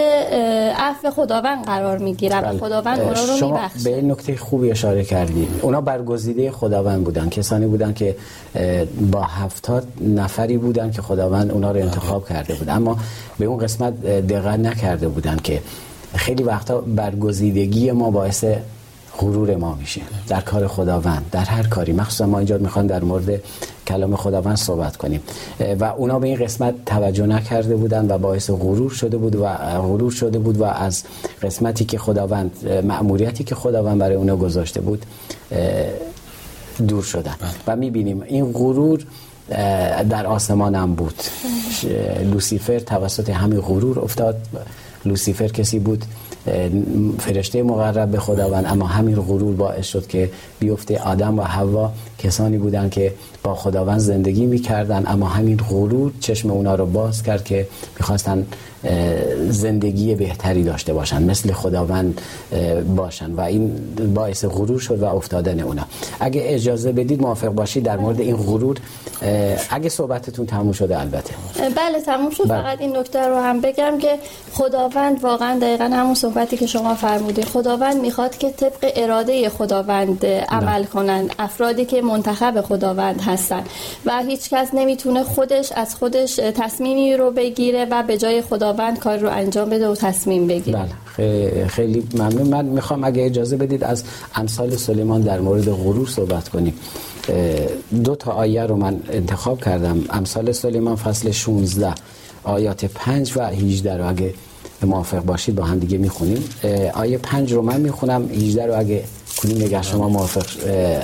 عفو 0.78 1.12
خداوند 1.12 1.66
قرار 1.66 1.98
می‌گیره 1.98 2.42
بله. 2.42 2.60
خداوند 2.60 3.00
اونا 3.00 3.24
رو 3.24 3.38
شما 3.40 3.60
به 3.84 3.96
این 3.96 4.12
نکته 4.12 4.36
خوبی 4.36 4.72
اشاره 4.72 5.04
کردی. 5.04 5.48
اونا 5.62 5.82
برگزیده 5.82 6.52
خداوند 6.52 7.04
بودن. 7.04 7.30
کسانی 7.30 7.66
بودن 7.66 7.94
که 7.94 8.16
با 9.12 9.22
هفتاد 9.22 9.88
نفری 10.02 10.58
بودن 10.58 10.92
که 10.92 11.02
خداوند 11.02 11.52
اونا 11.52 11.72
رو 11.72 11.80
انتخاب 11.80 12.30
کرده 12.30 12.54
بود 12.54 12.70
اما 12.70 12.98
به 13.40 13.46
اون 13.46 13.58
قسمت 13.58 14.06
دقت 14.06 14.60
نکرده 14.60 15.08
بودن 15.08 15.38
که 15.44 15.62
خیلی 16.16 16.44
وقتا 16.44 16.82
برگزیدگی 16.82 17.92
ما 17.92 18.12
باعث 18.12 18.46
غرور 19.18 19.56
ما 19.56 19.76
میشه. 19.76 20.02
در 20.28 20.42
کار 20.42 20.68
خداوند 20.68 21.26
در 21.32 21.46
هر 21.46 21.68
کاری. 21.68 21.94
مخصوصا 21.94 22.26
ما 22.26 22.38
اینجا 22.38 22.58
می‌خوان 22.58 22.88
در 22.88 23.04
مورد 23.04 23.42
کلام 23.88 24.16
خداوند 24.16 24.56
صحبت 24.56 24.98
کنیم. 24.98 25.22
و 25.80 25.84
اونا 25.84 26.20
به 26.20 26.28
این 26.28 26.38
قسمت 26.38 26.76
توجه 26.86 27.26
نکرده 27.26 27.76
بودن 27.76 28.12
و 28.12 28.18
باعث 28.18 28.50
غرور 28.50 28.92
شده 28.92 29.18
بود 29.18 29.36
و 29.36 29.48
غرور 29.88 30.12
شده 30.12 30.40
بود 30.40 30.58
و 30.58 30.64
از 30.64 31.04
قسمتی 31.42 31.86
که 31.86 31.98
خداوند 31.98 32.52
مأموریتی 32.84 33.44
که 33.44 33.56
خداوند 33.56 33.98
برای 33.98 34.16
اونا 34.16 34.36
گذاشته 34.36 34.82
بود 34.82 35.06
دور 36.88 37.04
شدن. 37.04 37.36
بله. 37.40 37.50
و 37.68 37.76
می‌بینیم 37.76 38.22
این 38.22 38.52
غرور 38.52 39.06
در 40.10 40.26
آسمان 40.26 40.76
هم 40.76 40.96
بود. 40.96 41.16
لوسیفر 42.32 42.80
توسط 42.80 43.30
همین 43.30 43.62
غرور 43.62 44.00
افتاد. 44.00 44.36
لوسیفر 45.06 45.48
کسی 45.48 45.80
بود 45.80 46.06
فرشته 47.20 47.64
مقرب 47.64 48.12
به 48.12 48.20
خداوند. 48.20 48.66
اما 48.66 48.86
همین 48.88 49.16
غرور 49.16 49.56
باعث 49.56 49.86
شد 49.88 50.08
که 50.08 50.30
بیفته 50.60 51.00
آدم 51.00 51.40
و 51.40 51.42
حوا 51.42 51.92
کسانی 52.18 52.58
بودند 52.58 52.92
که 52.92 53.14
با 53.44 53.56
خداوند 53.56 54.00
زندگی 54.00 54.46
می‌کردن 54.46 55.04
اما 55.08 55.28
همین 55.28 55.58
غرور 55.58 56.12
چشم 56.20 56.52
اونا 56.52 56.76
رو 56.76 56.86
باز 56.86 57.24
کرد 57.24 57.44
که 57.44 57.68
می‌خواستن 58.00 58.46
زندگی 59.50 60.16
بهتری 60.16 60.64
داشته 60.64 60.94
باشن 60.94 61.24
مثل 61.24 61.52
خداوند 61.52 62.22
باشن 62.96 63.32
و 63.32 63.42
این 63.42 63.72
باعث 64.14 64.46
غرور 64.46 64.80
شد 64.80 65.00
و 65.00 65.06
افتادن 65.06 65.60
اونا. 65.60 65.86
اگه 66.20 66.42
اجازه 66.46 66.92
بدید 66.92 67.22
موافق 67.22 67.48
باشید 67.48 67.84
در 67.84 67.98
مورد 67.98 68.20
این 68.20 68.36
غرور 68.36 68.78
اگه 69.70 69.90
صحبتتون 69.90 70.46
تموم 70.46 70.72
شده 70.72 71.00
البته. 71.00 71.34
بله 71.76 72.02
تموم 72.06 72.30
شد. 72.30 72.48
بله. 72.48 72.62
فقط 72.62 72.82
این 72.82 72.98
نکته 72.98 73.28
رو 73.28 73.36
هم 73.36 73.62
بگم 73.62 73.98
که 74.02 74.16
خداوند 74.54 75.24
واقعا 75.24 75.60
دقیقا 75.60 75.84
همون 75.84 76.14
صحبتی 76.14 76.58
که 76.58 76.68
شما 76.68 76.96
فرمودید 76.96 77.46
خداوند 77.46 78.02
می‌خواد 78.02 78.38
که 78.38 78.50
طبق 78.50 78.92
اراده 78.96 79.50
خداوند 79.50 80.26
عمل 80.26 80.84
کنند 80.84 81.36
افرادی 81.40 81.86
که 81.86 82.02
منتخب 82.02 82.62
خداوند 82.62 83.22
هستن. 83.22 83.64
و 84.06 84.24
هیچ 84.28 84.50
کس 84.50 84.68
نمی‌تونه 84.74 85.24
خودش 85.24 85.72
از 85.72 85.96
خودش 85.96 86.36
تصمیمی 86.36 87.18
رو 87.18 87.32
بگیره 87.32 87.88
و 87.92 88.04
به 88.04 88.18
جای 88.18 88.42
خداوند 88.68 89.00
کار 89.00 89.18
رو 89.18 89.30
انجام 89.30 89.70
بده 89.70 89.88
و 89.88 89.96
تصمیم 89.96 90.48
بگیره. 90.48 90.80
بله 91.18 91.68
خیلی 91.68 92.08
ممنون. 92.14 92.48
من 92.48 92.66
می‌خوام 92.66 93.04
اگه 93.04 93.26
اجازه 93.26 93.58
بدید 93.58 93.84
از 93.84 94.04
امثال 94.36 94.76
سلیمان 94.76 95.22
در 95.22 95.40
مورد 95.40 95.72
غرور 95.72 96.08
صحبت 96.08 96.50
کنیم. 96.50 96.74
دو 98.04 98.16
تا 98.16 98.32
آیه 98.32 98.64
رو 98.64 98.76
من 98.76 99.00
انتخاب 99.10 99.62
کردم. 99.62 100.04
امثال 100.10 100.52
سلیمان 100.52 100.96
فصل 100.96 101.32
16 101.32 101.94
آیات 102.44 102.86
5 102.86 103.34
و 103.36 103.42
18 103.42 103.98
رو 103.98 104.10
اگه 104.10 104.34
موافق 104.84 105.24
باشید 105.24 105.56
با 105.56 105.64
هم 105.64 105.80
دیگه 105.80 105.98
می‌خونیم. 105.98 106.44
آیه 106.94 107.18
5 107.18 107.54
رو 107.54 107.62
من 107.62 107.82
می‌خونم 107.82 108.30
18 108.30 108.66
رو 108.66 108.80
اگه 108.80 109.04
کنیم 109.42 109.58
نگه 109.58 109.82
شما 109.82 110.10
موافق 110.10 110.46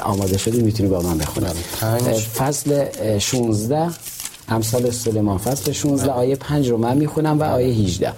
آماده 0.03 0.37
شدید 0.37 0.63
می‌تونی 0.63 0.89
با 0.89 1.01
من 1.01 1.17
بخونم 1.17 1.53
فصل 2.37 2.85
16 3.19 3.87
امثال 4.49 4.91
سلیمان 4.91 5.37
فصل 5.37 5.71
16 5.71 6.11
آیه 6.11 6.35
5 6.35 6.69
رو 6.69 6.77
من 6.77 6.97
می‌خونم 6.97 7.39
و 7.39 7.43
آیه 7.43 7.73
18 7.73 8.13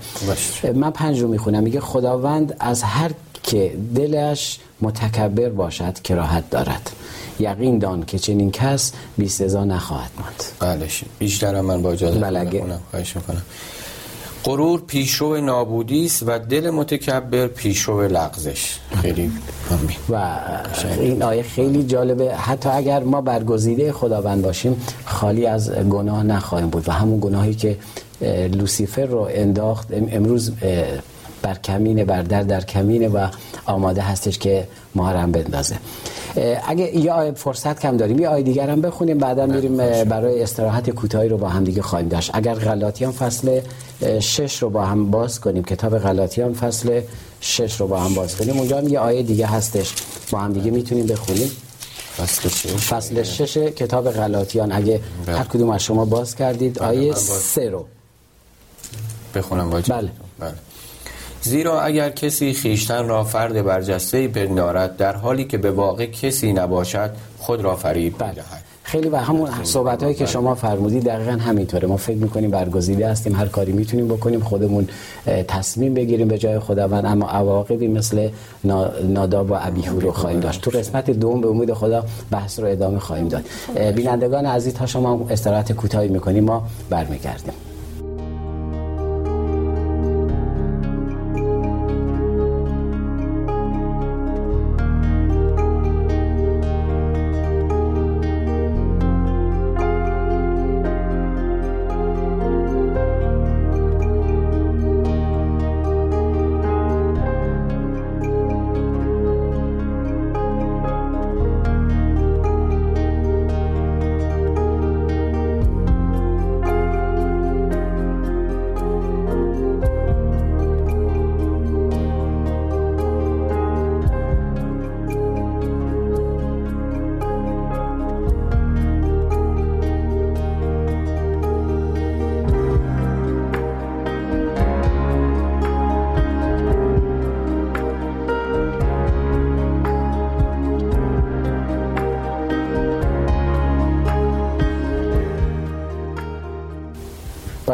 من 0.74 0.92
5 0.92 1.22
رو 1.22 1.28
می‌خونم. 1.28 1.64
میگه 1.64 1.80
خداوند 1.80 2.56
از 2.60 2.84
هر 2.84 3.12
که 3.44 3.74
دلش 3.96 4.60
متکبر 4.82 5.50
باشد 5.50 6.02
کراهت 6.02 6.50
دارد. 6.50 6.92
یقین 7.40 7.80
دان 7.80 8.06
که 8.06 8.20
چنین 8.20 8.52
کس 8.52 8.92
بی 9.18 9.30
سزا 9.30 9.64
نخواهد 9.64 10.12
ماند. 10.20 10.44
بله 10.60 10.88
بیشتر 11.20 11.62
من 11.62 11.82
با 11.82 11.92
اجازه 11.92 12.20
بله 12.20 12.80
خواهش 12.92 13.16
می‌کنم. 13.16 13.42
غرور 14.44 14.82
پیشرو 14.82 15.42
نابودی 15.42 16.06
است 16.06 16.24
و 16.28 16.40
دل 16.40 16.70
متکبر 16.70 17.48
پیشرو 17.48 18.08
لغزش. 18.08 18.78
خیلی 19.02 19.32
و 20.10 20.40
این 21.00 21.24
آیه 21.24 21.44
خیلی 21.44 21.84
جالبه. 21.84 22.36
حتی 22.36 22.70
اگر 22.70 23.04
ما 23.04 23.22
برگزیده 23.22 23.94
خداوند 23.94 24.42
باشیم 24.42 24.82
خالی 25.16 25.46
از 25.46 25.72
گناه 25.72 26.24
نخواهیم 26.24 26.70
بود 26.70 26.90
و 26.90 26.92
همون 26.92 27.20
گناهی 27.20 27.54
که 27.54 27.78
لوسیفر 28.52 29.06
رو 29.06 29.28
انداخت 29.32 29.88
امروز 29.92 30.52
بر 31.42 31.54
کمینه 31.54 32.06
بر 32.06 32.22
در 32.22 32.44
در 32.44 32.64
کمینه 32.64 33.08
و 33.08 33.28
آماده 33.66 34.02
هستش 34.02 34.38
که 34.38 34.68
ما 34.96 35.08
هم 35.08 35.32
بندازه 35.32 35.76
اگه 36.68 36.98
یه 36.98 37.12
آیه 37.12 37.32
فرصت 37.32 37.80
کم 37.80 37.98
داریم 37.98 38.20
یه 38.20 38.28
آیه 38.28 38.44
دیگر 38.44 38.70
هم 38.70 38.82
بخونیم 38.82 39.18
بعدا 39.18 39.46
میریم 39.46 39.78
برای 40.04 40.44
استراحت 40.44 40.90
کوتاهی 40.90 41.30
رو 41.30 41.38
با 41.38 41.50
هم 41.50 41.64
دیگه 41.64 41.82
خواهیم 41.82 42.08
داشت. 42.08 42.32
اگر 42.34 42.54
غلاطیان 42.54 43.12
فصل 43.12 43.60
شش 44.20 44.64
رو 44.64 44.70
با 44.70 44.86
هم 44.86 45.12
باز 45.12 45.40
کنیم 45.40 45.64
کتاب 45.64 46.00
غلاطیان 46.00 46.54
فصل 46.54 47.02
شش 47.42 47.82
رو 47.82 47.88
با 47.88 48.00
هم 48.00 48.14
باز 48.14 48.36
کنیم 48.38 48.58
اونجا 48.58 48.78
هم 48.78 48.88
یه 48.88 49.00
آیه 49.00 49.24
دیگه 49.24 49.48
هستش. 49.48 49.94
با 50.32 50.40
هم 50.40 50.54
دیگه 50.54 50.72
می‌تونیم 50.72 51.06
بخونیم. 51.06 51.52
فصل 52.18 52.50
شش 52.50 52.68
فصل 52.68 53.24
شش 53.24 53.58
کتاب 53.58 54.12
غلاطیان 54.12 54.72
اگه 54.72 55.02
بله. 55.26 55.38
هر 55.38 55.44
کدوم 55.44 55.70
از 55.70 55.84
شما 55.84 56.06
باز 56.06 56.36
کردید 56.36 56.80
بله، 56.80 56.88
آیه 56.88 57.14
سه 57.16 57.70
رو 57.70 57.86
بخونم 59.36 59.70
باید 59.70 59.88
بله. 59.88 60.12
بله 60.40 60.54
زیرا 61.42 61.82
اگر 61.82 62.10
کسی 62.10 62.54
خیشتن 62.54 63.08
را 63.08 63.24
فرد 63.24 63.66
برجسته 63.66 64.28
بندارد 64.28 64.98
در 64.98 65.16
حالی 65.16 65.46
که 65.46 65.58
به 65.58 65.72
واقع 65.72 66.06
کسی 66.06 66.54
نباشد 66.54 67.12
خود 67.40 67.62
را 67.62 67.76
فریب 67.76 68.16
بله. 68.18 68.44
خیلی 68.86 69.10
و 69.10 69.16
همون 69.16 69.50
صحبت 69.64 70.04
هایی 70.04 70.16
که 70.16 70.26
شما 70.26 70.56
فرمودید 70.56 71.04
دقیقا 71.04 71.32
همینطوره. 71.32 71.88
ما 71.88 71.98
فکر 71.98 72.18
می‌کنیم 72.18 72.52
برگزیده 72.52 73.10
هستیم 73.10 73.36
هر 73.36 73.46
کاری 73.46 73.72
می‌تونیم 73.72 74.08
بکنیم 74.08 74.40
خودمون 74.40 74.88
تصمیم 75.48 75.94
بگیریم 75.94 76.28
به 76.28 76.38
جای 76.38 76.60
خداوند. 76.60 77.06
اما 77.06 77.28
عواقبی 77.30 77.88
مثل 77.88 78.30
ناداب 79.04 79.52
و 79.52 79.54
ابیهو 79.60 80.00
رو 80.00 80.12
خواهیم 80.12 80.40
داشت. 80.40 80.62
تو 80.62 80.72
قسمت 80.72 81.12
دوم 81.12 81.42
به 81.42 81.48
امید 81.48 81.74
خدا 81.74 82.06
بحث 82.32 82.60
رو 82.60 82.68
ادامه 82.68 83.00
خواهیم 83.00 83.28
داد. 83.28 83.44
بینندگان 83.96 84.46
عزیز 84.46 84.74
تا 84.74 84.86
شما 84.86 85.28
استراحت 85.30 85.72
کوتاهی 85.72 86.08
می‌کنیم 86.08 86.44
ما 86.44 86.64
برمیگردیم. 86.90 87.54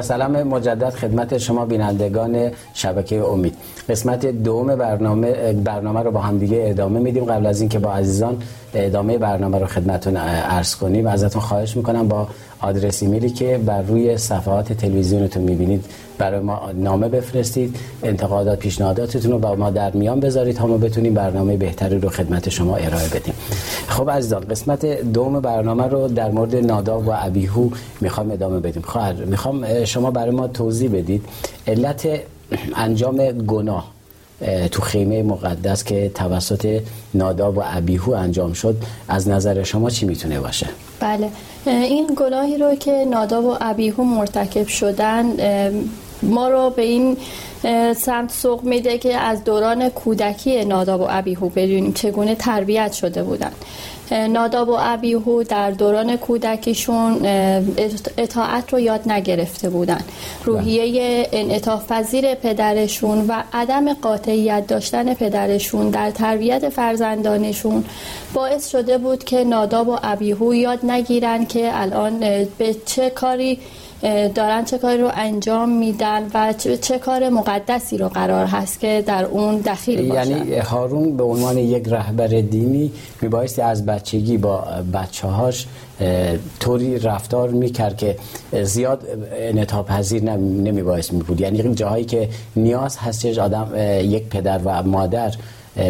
سلام 0.01 0.43
مجدد 0.43 0.89
خدمت 0.89 1.37
شما 1.37 1.65
بینندگان 1.65 2.51
شبکه 2.73 3.23
امید. 3.23 3.53
قسمت 3.89 4.25
دوم 4.25 4.75
برنامه 4.75 5.53
برنامه 5.53 6.03
رو 6.03 6.11
با 6.11 6.21
هم 6.21 6.37
دیگه 6.37 6.63
ادامه 6.67 6.99
میدیم. 6.99 7.25
قبل 7.25 7.45
از 7.45 7.61
اینکه 7.61 7.79
با 7.79 7.93
عزیزان 7.93 8.37
ادامه 8.73 9.17
برنامه 9.17 9.59
رو 9.59 9.65
خدمتتون 9.65 10.17
عرض 10.17 10.75
کنیم 10.75 11.07
ازتون 11.07 11.41
خواهش 11.41 11.77
می‌کنم 11.77 12.07
با 12.07 12.27
آدرس 12.61 13.03
ایمیلی 13.03 13.29
که 13.29 13.59
بر 13.65 13.81
روی 13.81 14.17
صفحات 14.17 14.73
تلویزیونتون 14.73 15.43
می‌بینید. 15.43 15.85
برای 16.17 16.39
ما 16.39 16.71
نامه 16.75 17.09
بفرستید 17.09 17.75
انتقادات 18.03 18.59
پیشنهاداتتون 18.59 19.31
رو 19.31 19.39
با 19.39 19.55
ما 19.55 19.69
در 19.69 19.91
میان 19.91 20.19
بذارید 20.19 20.55
تا 20.55 20.67
ما 20.67 20.77
بتونیم 20.77 21.13
برنامه 21.13 21.57
بهتری 21.57 21.99
رو 21.99 22.09
خدمت 22.09 22.49
شما 22.49 22.75
ارائه 22.75 23.07
بدیم. 23.07 23.33
خب 23.87 24.09
عزیزان 24.09 24.43
قسمت 24.43 24.85
دوم 24.85 25.39
برنامه 25.39 25.87
رو 25.87 26.07
در 26.07 26.31
مورد 26.31 26.55
ناداب 26.55 27.07
و 27.07 27.11
ابیهو 27.15 27.69
می‌خوام 28.01 28.31
ادامه 28.31 28.59
بدیم. 28.59 28.81
خواهر 28.81 29.13
می‌خوام 29.13 29.85
شما 29.85 30.11
برای 30.11 30.31
ما 30.31 30.47
توضیح 30.47 30.91
بدید. 30.91 31.25
علت 31.67 32.07
انجام 32.75 33.31
گناه 33.31 33.91
تو 34.71 34.81
خیمه 34.81 35.23
مقدس 35.23 35.83
که 35.83 36.11
توسط 36.15 36.81
ناداب 37.13 37.57
و 37.57 37.61
ابیهو 37.65 38.11
انجام 38.11 38.53
شد 38.53 38.77
از 39.07 39.29
نظر 39.29 39.63
شما 39.63 39.89
چی 39.89 40.05
می‌تونه 40.05 40.39
باشه؟ 40.39 40.67
بله. 41.01 41.31
این 41.65 42.13
گناهی 42.15 42.57
رو 42.57 42.75
که 42.75 43.05
ناداب 43.05 43.45
و 43.45 43.57
ابیهو 43.61 44.03
مرتکب 44.03 44.67
شدن 44.67 45.25
ما 46.23 46.49
رو 46.49 46.69
به 46.69 46.81
این 46.81 47.17
سمت 47.97 48.31
سوق 48.31 48.63
میده 48.63 48.97
که 48.97 49.17
از 49.17 49.43
دوران 49.43 49.89
کودکی 49.89 50.65
ناداب 50.65 51.01
و 51.01 51.07
ابیهو 51.09 51.49
بدونیم 51.49 51.93
چگونه 51.93 52.35
تربیت 52.35 52.93
شده 52.93 53.23
بودن. 53.23 53.51
ناداب 54.11 54.69
و 54.69 54.77
ابیهو 54.79 55.43
در 55.43 55.71
دوران 55.71 56.17
کودکیشون 56.17 57.25
اطاعت 58.17 58.73
رو 58.73 58.79
یاد 58.79 59.11
نگرفته 59.11 59.69
بودن. 59.69 60.01
روحیه 60.45 61.27
انعطاف 61.31 61.91
پذیر 61.91 62.35
پدرشون 62.35 63.25
و 63.27 63.43
عدم 63.53 63.93
قاطعیت 63.93 64.67
داشتن 64.67 65.13
پدرشون 65.13 65.89
در 65.89 66.11
تربیت 66.11 66.69
فرزندانشون 66.69 67.85
باعث 68.33 68.69
شده 68.69 68.97
بود 68.97 69.23
که 69.23 69.43
ناداب 69.43 69.87
و 69.87 69.97
ابیهو 70.03 70.55
یاد 70.55 70.85
نگیرن 70.85 71.45
که 71.45 71.69
الان 71.73 72.19
به 72.57 72.75
چه 72.85 73.09
کاری 73.09 73.59
دارن 74.35 74.65
چه 74.65 74.77
کاری 74.77 75.01
رو 75.01 75.09
انجام 75.13 75.69
میدن 75.69 76.27
و 76.33 76.53
چه 76.81 76.99
کار 76.99 77.29
مقدسی 77.29 77.97
رو 77.97 78.09
قرار 78.09 78.45
هست 78.45 78.79
که 78.79 79.03
در 79.07 79.25
اون 79.25 79.57
دخیل 79.57 80.09
باشن 80.09 80.31
یعنی 80.31 80.55
هارون 80.55 81.17
به 81.17 81.23
عنوان 81.23 81.57
یک 81.57 81.87
رهبر 81.87 82.27
دینی 82.27 82.91
میبایستی 83.21 83.61
از 83.61 83.85
بچگی 83.85 84.37
با 84.37 84.63
بچه 84.93 85.27
هاش 85.27 85.67
طوری 86.59 86.99
رفتار 86.99 87.49
می‌کرد 87.49 87.97
که 87.97 88.15
زیاد 88.63 89.07
انعطاف 89.33 89.87
پذیر 89.87 90.23
نمیبایست 90.23 91.13
میبود 91.13 91.41
یعنی 91.41 91.75
جاهایی 91.75 92.05
که 92.05 92.29
نیاز 92.55 92.97
هستش 92.97 93.37
آدم 93.37 93.71
یک 94.03 94.23
پدر 94.23 94.59
و 94.65 94.83
مادر 94.83 95.33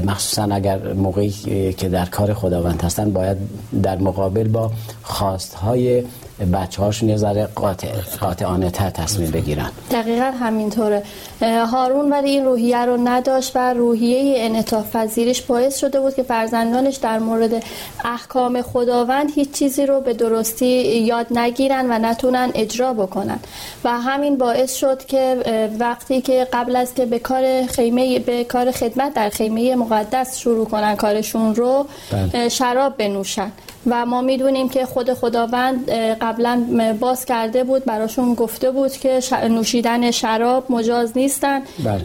مخصوصا 0.05 0.43
اگر 0.43 0.93
موقعی 0.93 1.29
که 1.77 1.89
در 1.89 2.05
کار 2.05 2.33
خداوند 2.33 2.81
هستن 2.81 3.11
باید 3.11 3.37
در 3.83 3.97
مقابل 3.97 4.47
با 4.47 4.71
خواستهای 5.01 6.03
بچه 6.45 6.81
هاشون 6.81 7.09
یه 7.09 7.17
ذره 7.17 7.47
قاطع 7.55 7.87
قاطعانه 8.19 8.71
تر 8.71 8.89
تصمیم 8.89 9.31
بگیرن. 9.31 9.69
دقیقا 9.91 10.31
همینطوره. 10.39 11.03
هارون 11.41 12.09
ولی 12.11 12.29
این 12.29 12.45
روحیه 12.45 12.85
رو 12.85 12.97
نداشت 13.03 13.51
و 13.55 13.73
روحیه 13.73 14.45
انعطاف 14.45 14.95
پذیرش 14.95 15.41
باعث 15.41 15.77
شده 15.77 15.99
بود 15.99 16.15
که 16.15 16.23
فرزندانش 16.23 16.95
در 16.95 17.19
مورد 17.19 17.63
احکام 18.05 18.61
خداوند 18.61 19.31
هیچ 19.35 19.51
چیزی 19.51 19.85
رو 19.85 20.01
به 20.01 20.13
درستی 20.13 20.65
یاد 20.97 21.27
نگیرن 21.31 21.85
و 21.89 21.99
نتونن 21.99 22.51
اجرا 22.55 22.93
بکنن. 22.93 23.39
و 23.83 23.99
همین 23.99 24.37
باعث 24.37 24.75
شد 24.75 25.05
که 25.05 25.37
وقتی 25.79 26.21
که 26.21 26.47
قبل 26.53 26.75
از 26.75 26.93
که 26.93 27.05
به 27.05 27.19
کار 27.19 27.65
خیمه 27.65 28.19
به 28.19 28.43
کار 28.43 28.71
خدمت 28.71 29.13
در 29.13 29.29
خیمه 29.29 29.75
مقدس 29.75 30.37
شروع 30.37 30.65
کنن 30.65 30.95
کارشون 30.95 31.55
رو 31.55 31.85
بله. 32.11 32.49
شراب 32.49 32.97
بنوشن. 32.97 33.51
و 33.87 34.05
ما 34.05 34.21
می‌دونیم 34.21 34.69
که 34.69 34.85
خود 34.85 35.13
خداوند 35.13 35.91
قبلا 36.21 36.63
باز 36.99 37.25
کرده 37.25 37.63
بود 37.63 37.85
براشون 37.85 38.33
گفته 38.33 38.71
بود 38.71 38.91
که 38.91 39.19
نوشیدن 39.49 40.11
شراب 40.11 40.71
مجاز 40.71 41.17
نیستن 41.17 41.61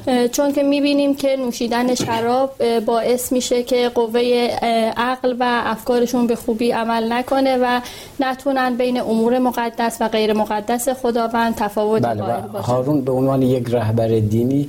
بله. 0.06 0.28
چون 0.28 0.52
که 0.52 0.62
می‌بینیم 0.62 1.14
که 1.14 1.36
نوشیدن 1.36 1.94
شراب 1.94 2.80
باعث 2.86 3.32
میشه 3.32 3.62
که 3.62 3.88
قوه 3.88 4.20
عقل 4.96 5.36
و 5.40 5.62
افکارشون 5.66 6.26
به 6.26 6.36
خوبی 6.36 6.70
عمل 6.70 7.12
نکنه 7.12 7.56
و 7.56 7.80
نتونن 8.20 8.76
بین 8.76 9.00
امور 9.00 9.38
مقدس 9.38 9.96
و 10.00 10.08
غیر 10.08 10.32
مقدس 10.32 10.88
خداوند 10.88 11.54
تفاوت 11.54 12.02
بله 12.02 12.22
باشه 12.52 12.66
هارون 12.66 13.00
به 13.00 13.12
عنوان 13.12 13.42
یک 13.42 13.68
رهبر 13.70 14.08
دینی 14.08 14.68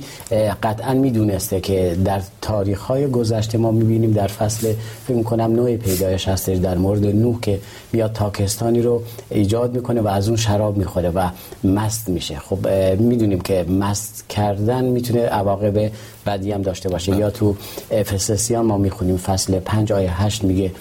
قطعا 0.62 0.94
می‌دونسته 0.94 1.60
که 1.60 1.96
در 2.04 2.20
تاریخ 2.40 2.80
های 2.80 3.10
گذشته 3.10 3.58
ما 3.58 3.70
می‌بینیم 3.70 4.12
در 4.12 4.26
فصل 4.26 4.72
فکر 5.06 5.22
کنم 5.22 5.52
نوع 5.52 5.76
پیدایش 5.76 6.28
هستش 6.28 6.56
در 6.56 6.78
مورد 6.78 6.97
نوح 7.06 7.40
که 7.40 7.60
میاد 7.92 8.12
تاکستانی 8.12 8.82
رو 8.82 9.02
ایجاد 9.30 9.74
می‌کنه 9.74 10.00
و 10.00 10.08
از 10.08 10.28
اون 10.28 10.36
شراب 10.36 10.76
می‌خوره 10.76 11.10
و 11.10 11.28
مست 11.64 12.08
میشه. 12.08 12.38
خب 12.38 12.68
می‌دونیم 12.98 13.40
که 13.40 13.64
مست 13.64 14.24
کردن 14.28 14.84
می‌تونه 14.84 15.20
عواقب 15.20 15.90
بدی 16.26 16.52
هم 16.52 16.62
داشته 16.62 16.88
باشه. 16.88 17.16
یا 17.16 17.30
تو 17.30 17.56
افسسیان 17.90 18.64
ما 18.64 18.78
می‌خونیم 18.78 19.16
فصل 19.16 19.58
5 19.60 19.92
آیه 19.92 20.22
8 20.22 20.44
میگه 20.44 20.72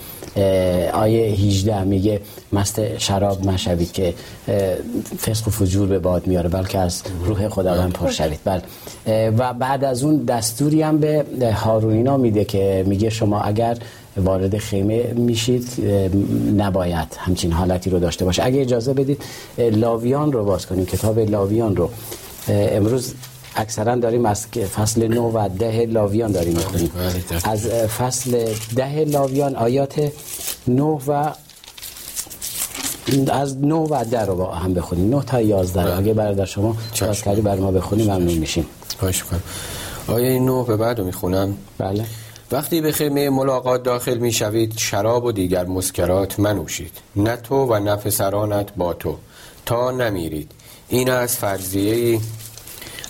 آیه 0.93 1.25
18 1.25 1.83
میگه 1.83 2.21
مست 2.53 2.97
شراب 2.97 3.45
مشوید 3.45 3.91
که 3.91 4.13
فسق 5.21 5.47
و 5.47 5.51
فجور 5.51 5.87
به 5.87 5.99
باد 5.99 6.27
میاره 6.27 6.49
بلکه 6.49 6.79
از 6.79 7.03
روح 7.25 7.47
خداوند 7.47 7.93
پر 7.93 8.09
شوید. 8.09 8.39
بله. 8.45 8.61
و 9.29 9.53
بعد 9.53 9.83
از 9.83 10.03
اون 10.03 10.17
دستوری 10.17 10.81
هم 10.81 10.97
به 10.97 11.25
هارونینا 11.53 12.17
میده 12.17 12.45
که 12.45 12.83
میگه 12.87 13.09
شما 13.09 13.41
اگر 13.41 13.77
وارد 14.17 14.57
خیمه 14.57 15.13
میشید 15.13 15.67
نباید 16.57 17.07
همچین 17.17 17.51
حالتی 17.51 17.89
رو 17.89 17.99
داشته 17.99 18.25
باشه. 18.25 18.43
اگه 18.45 18.61
اجازه 18.61 18.93
بدید 18.93 19.21
لاویان 19.57 20.31
رو 20.31 20.45
باز 20.45 20.65
کنیم 20.65 20.85
کتاب 20.85 21.19
لاویان 21.19 21.75
رو. 21.75 21.89
امروز 22.47 23.13
اکثرا 23.55 23.95
داریم 23.95 24.25
از 24.25 24.45
فصل 24.47 25.07
9 25.07 25.19
و 25.19 25.49
ده 25.59 25.85
لاویان 25.85 26.31
داریم 26.31 26.53
می‌خونیم. 26.53 26.91
از 27.43 27.67
فصل 27.67 28.53
ده 28.75 29.05
لاویان 29.05 29.55
آیات 29.55 30.11
9 30.67 30.83
و 30.83 31.31
از 33.31 33.57
9 33.57 33.75
و 33.75 34.05
ده 34.11 34.25
رو 34.25 34.35
با 34.35 34.51
هم 34.51 34.73
بخونیم. 34.73 35.09
9 35.09 35.23
تا 35.23 35.41
11 35.41 35.83
بله. 35.83 35.97
اگه 35.97 36.13
برادر 36.13 36.45
شما 36.45 36.77
باز 37.01 37.21
کردی 37.21 37.41
بر 37.41 37.55
ما 37.55 37.71
بخونیم 37.71 38.05
ممنون 38.05 38.37
میشیم. 38.37 38.65
خواهش 38.97 39.23
می‌کنم. 39.23 39.41
آیه 40.07 40.39
9 40.39 40.63
به 40.63 40.77
بعد 40.77 40.99
رو 40.99 41.05
می‌خونم. 41.05 41.53
بله. 41.77 42.05
وقتی 42.51 42.81
به 42.81 42.91
خیمه 42.91 43.29
ملاقات 43.29 43.83
داخل 43.83 44.17
می 44.17 44.31
شوید 44.31 44.73
شراب 44.77 45.25
و 45.25 45.31
دیگر 45.31 45.65
مسکرات 45.65 46.39
منوشید. 46.39 46.91
نه 47.15 47.35
تو 47.35 47.55
و 47.55 47.79
نه 47.79 47.95
پسرانت 47.95 48.75
با 48.75 48.93
تو. 48.93 49.17
تا 49.65 49.91
نمیرید. 49.91 50.51
این 50.87 51.09
از 51.09 51.35
فرضیه 51.35 52.19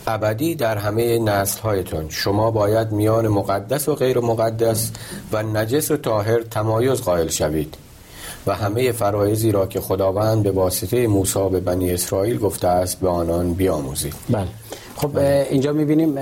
ابدی 0.07 0.55
در 0.55 0.77
همه 0.77 1.19
نسل 1.19 1.61
هایتون 1.61 2.05
شما 2.09 2.51
باید 2.51 2.91
میان 2.91 3.27
مقدس 3.27 3.89
و 3.89 3.95
غیر 3.95 4.19
مقدس 4.19 4.91
و 5.31 5.43
نجس 5.43 5.91
و 5.91 5.97
طاهر 5.97 6.41
تمایز 6.41 7.01
قائل 7.01 7.27
شوید. 7.27 7.75
و 8.47 8.55
همه 8.55 8.91
فرایزی 8.91 9.51
را 9.51 9.67
که 9.67 9.81
خداوند 9.81 10.43
به 10.43 10.51
واسطه 10.51 11.07
موسی 11.07 11.49
به 11.49 11.59
بنی 11.59 11.91
اسرائیل 11.91 12.37
گفته 12.37 12.67
است 12.67 12.99
به 12.99 13.09
آنان 13.09 13.53
بیاموزید. 13.53 14.13
بله. 14.29 14.47
خب 14.95 15.17
اینجا 15.17 15.73
می‌بینیم 15.73 16.17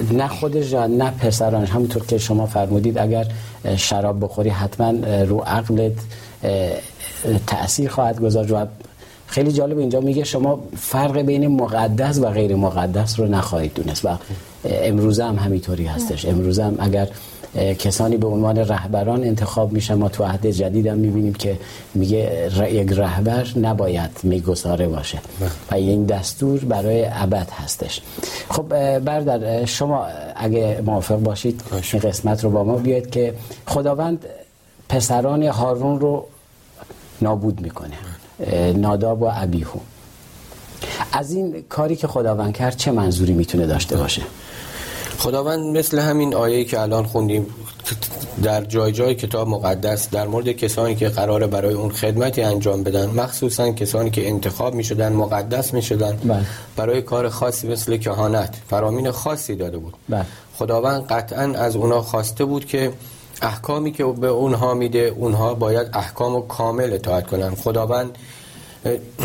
نه 0.00 0.28
خودش 0.28 0.72
نه 0.72 1.10
پسرانش 1.10 1.70
همونطور 1.70 2.06
که 2.06 2.18
شما 2.18 2.46
فرمودید 2.46 2.98
اگر 2.98 3.26
شراب 3.76 4.20
بخوری 4.20 4.50
حتما 4.50 4.90
رو 5.24 5.40
عقلت 5.40 5.92
تأثیر 7.46 7.90
خواهد 7.90 8.20
گذاشت 8.20 8.50
و 8.52 8.66
خیلی 9.34 9.52
جالب 9.52 9.78
اینجا 9.78 10.00
میگه 10.00 10.24
شما 10.24 10.60
فرق 10.76 11.18
بین 11.18 11.46
مقدس 11.46 12.18
و 12.18 12.30
غیر 12.30 12.56
مقدس 12.56 13.20
رو 13.20 13.26
نخواهید 13.26 13.74
دونست 13.74 14.04
و 14.04 14.08
امروزه 14.64 15.24
هم 15.24 15.36
همینطوری 15.36 15.86
هستش. 15.86 16.24
امروزه 16.24 16.64
هم 16.64 16.76
اگر 16.78 17.08
کسانی 17.78 18.16
به 18.16 18.26
عنوان 18.26 18.58
رهبران 18.58 19.24
انتخاب 19.24 19.72
میشن 19.72 19.94
ما 19.94 20.08
تو 20.08 20.24
عهد 20.24 20.46
جدید 20.46 20.86
هم 20.86 20.98
می‌بینیم 20.98 21.34
که 21.34 21.58
میگه 21.94 22.50
یک 22.72 22.92
رهبر 22.92 23.46
نباید 23.56 24.10
میگساره 24.22 24.88
باشه. 24.88 25.18
و 25.70 25.74
این 25.74 26.04
دستور 26.04 26.58
برای 26.64 27.06
ابد 27.12 27.48
هستش. 27.50 28.00
خب 28.50 28.98
بردر 28.98 29.64
شما 29.64 30.06
اگه 30.36 30.82
موافق 30.86 31.18
باشید 31.18 31.60
این 31.92 32.02
قسمت 32.02 32.44
رو 32.44 32.50
با 32.50 32.64
ما 32.64 32.76
بیاید 32.76 33.10
که 33.10 33.34
خداوند 33.66 34.26
پسران 34.88 35.42
هارون 35.42 36.00
رو 36.00 36.26
نابود 37.22 37.60
می‌کنه. 37.60 37.94
ناداب 38.76 39.22
و 39.22 39.30
ابیهو 39.32 39.80
از 41.12 41.32
این 41.32 41.64
کاری 41.68 41.96
که 41.96 42.06
خداوند 42.06 42.56
کرد 42.56 42.76
چه 42.76 42.92
منظوری 42.92 43.32
می‌تونه 43.32 43.66
داشته 43.66 43.96
باشه 43.96 44.22
خداوند 45.18 45.76
مثل 45.76 45.98
همین 45.98 46.34
آیه 46.34 46.64
که 46.64 46.80
الان 46.80 47.04
خوندیم 47.04 47.46
در 48.42 48.64
جای 48.64 48.92
جای 48.92 49.14
کتاب 49.14 49.48
مقدس 49.48 50.10
در 50.10 50.26
مورد 50.26 50.48
کسانی 50.48 50.94
که 50.94 51.08
قراره 51.08 51.46
برای 51.46 51.74
اون 51.74 51.90
خدمتی 51.90 52.42
انجام 52.42 52.82
بدن 52.82 53.06
مخصوصا 53.06 53.72
کسانی 53.72 54.10
که 54.10 54.28
انتخاب 54.28 54.74
می 54.74 54.84
شدن 54.84 55.12
مقدس 55.12 55.74
می 55.74 55.82
شدن 55.82 56.16
بله. 56.24 56.46
برای 56.76 57.02
کار 57.02 57.28
خاصی 57.28 57.68
مثل 57.68 57.96
کهانت 57.96 58.54
فرامین 58.70 59.10
خاصی 59.10 59.56
داده 59.56 59.78
بود 59.78 59.94
بله. 60.08 60.26
خداوند 60.56 61.06
قطعا 61.06 61.52
از 61.54 61.76
اونا 61.76 62.02
خواسته 62.02 62.44
بود 62.44 62.64
که 62.64 62.92
احکامی 63.42 63.92
که 63.92 64.04
به 64.04 64.28
اونها 64.28 64.74
میده 64.74 65.14
اونها 65.16 65.54
باید 65.54 65.86
احکام 65.92 66.34
و 66.34 66.40
کامل 66.40 66.92
اطاعت 66.92 67.26
کنن. 67.26 67.54
خداوند 67.54 68.18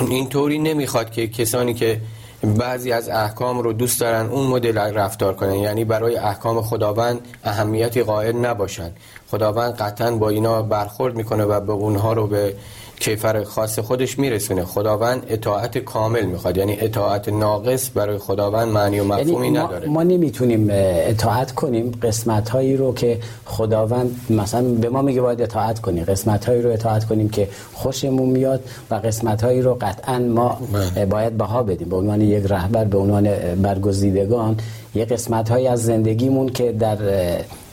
اینطوری 0.10 0.58
نمی‌خواد 0.58 1.12
که 1.12 1.28
کسانی 1.28 1.74
که 1.74 2.02
بعضی 2.44 2.92
از 2.92 3.10
احکام 3.10 3.60
رو 3.60 3.74
دوست 3.74 4.00
دارن 4.00 4.26
اون 4.26 4.48
مدل 4.48 4.78
رفتار 4.78 5.34
کنن. 5.34 5.56
یعنی 5.56 5.86
برای 5.86 6.16
احکام 6.16 6.62
خداوند 6.62 7.20
اهمیتی 7.44 8.04
قائل 8.04 8.36
نباشن. 8.36 8.92
خداوند 9.32 9.74
قطعا 9.74 10.12
با 10.12 10.30
اینا 10.30 10.62
برخورد 10.62 11.16
می‌کنه 11.16 11.44
و 11.44 11.60
به 11.60 11.74
اونها 11.74 12.14
رو 12.14 12.28
به 12.28 12.54
کیفر 13.00 13.44
خاص 13.44 13.80
خودش 13.80 14.20
میرسونه. 14.20 14.66
خداوند 14.66 15.26
اطاعت 15.30 15.78
کامل 15.78 16.26
می‌خواد. 16.26 16.58
یعنی 16.58 16.78
اطاعت 16.80 17.30
ناقص 17.30 17.90
برای 17.96 18.18
خداوند 18.18 18.68
معنی 18.68 19.00
و 19.00 19.04
یعنی 19.04 19.22
مفهومی 19.22 19.46
یعنی 19.46 19.60
ما 19.60 19.66
نداره. 19.66 19.88
ما 19.88 20.04
نمی‌تونیم 20.04 20.68
اطاعت 20.72 21.52
کنیم 21.52 21.92
قسمت 22.04 22.50
هایی 22.50 22.78
رو 22.78 22.94
که 22.94 23.20
خداوند 23.46 24.20
مثلا 24.30 24.62
به 24.62 24.90
ما 24.90 25.02
میگه 25.02 25.22
باید 25.22 25.42
اطاعت 25.42 25.80
کنیم 25.80 26.04
قسمت 26.04 26.46
هایی 26.46 26.62
رو 26.62 26.72
اطاعت 26.72 27.06
کنیم 27.06 27.30
که 27.30 27.48
خوشمون 27.74 28.30
میاد 28.30 28.64
و 28.92 28.96
قسمت 28.96 29.44
هایی 29.44 29.62
رو 29.62 29.78
قطعا 29.82 30.20
ما 30.20 30.58
بله. 30.74 31.06
باید 31.06 31.38
بها 31.38 31.64
بدیم. 31.64 31.90
به 31.90 31.96
عنوان 31.96 32.22
یک 32.22 32.46
رهبر 32.50 32.84
به 32.84 32.98
عنوان 32.98 33.30
برگزیدگان 33.62 34.58
یه 34.96 35.06
قسمت 35.06 35.50
های 35.50 35.68
از 35.68 35.84
زندگیمون 35.84 36.50
که 36.50 36.72
در 36.72 36.98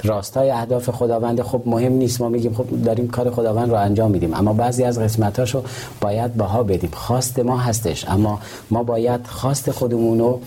راستای 0.04 0.50
اهداف 0.50 0.90
خداوند 0.90 1.42
خب 1.42 1.62
مهم 1.66 1.92
نیست. 1.92 2.20
ما 2.20 2.28
میگیم 2.28 2.54
خب 2.54 2.82
داریم 2.84 3.08
کار 3.08 3.30
خداوند 3.30 3.70
رو 3.70 3.74
انجام 3.74 4.10
میدیم. 4.10 4.34
اما 4.34 4.52
بعضی 4.52 4.84
از 4.84 4.98
قسمتاشو 4.98 5.62
باید 6.00 6.34
بها 6.34 6.62
بدیم. 6.62 6.90
خواست 6.92 7.38
ما 7.38 7.58
هستش. 7.58 8.08
اما 8.08 8.40
ما 8.70 8.82
باید 8.82 9.26
خواست 9.26 9.70
خودمون 9.70 10.18
رو 10.18 10.40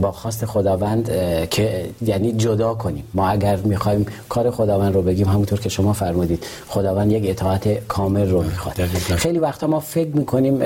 با 0.00 0.12
خواست 0.12 0.46
خداوند 0.46 1.10
که 1.50 1.90
یعنی 2.02 2.32
جدا 2.32 2.74
کنیم. 2.74 3.04
ما 3.14 3.28
اگر 3.28 3.56
می‌خوایم 3.56 4.06
کار 4.28 4.50
خداوند 4.50 4.94
رو 4.94 5.02
بگیم 5.02 5.28
همونطور 5.28 5.60
که 5.60 5.68
شما 5.68 5.92
فرمودید 5.92 6.44
خداوند 6.68 7.12
یک 7.12 7.30
اطاعت 7.30 7.86
کامل 7.88 8.30
رو 8.30 8.42
می‌خواد. 8.42 8.74
خیلی 9.16 9.38
وقتا 9.38 9.66
ما 9.66 9.80
فکر 9.80 10.16
می‌کنیم 10.16 10.60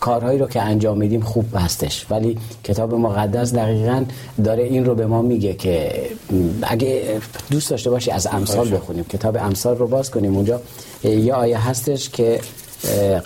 کارهایی 0.00 0.38
رو 0.38 0.46
که 0.46 0.62
انجام 0.62 0.98
میدیم 0.98 1.20
خوب 1.20 1.44
هستش. 1.54 2.06
ولی 2.10 2.38
کتاب 2.64 2.94
مقدس 2.94 3.54
دقیقا 3.54 4.04
داره 4.44 4.62
این 4.62 4.84
رو 4.84 4.94
به 4.94 5.06
ما 5.06 5.22
میگه 5.22 5.54
که 5.54 5.92
اگه 6.62 7.20
دوست 7.50 7.70
داشته 7.70 7.90
باشی 7.90 8.10
از 8.10 8.26
امثال 8.26 8.74
بخونیم. 8.74 9.04
کتاب 9.04 9.36
امثال 9.36 9.76
رو 9.76 9.86
باز 9.86 10.10
کنیم. 10.10 10.36
اونجا 10.36 10.60
یه 11.04 11.34
آیه 11.34 11.68
هستش 11.68 12.10
که 12.10 12.40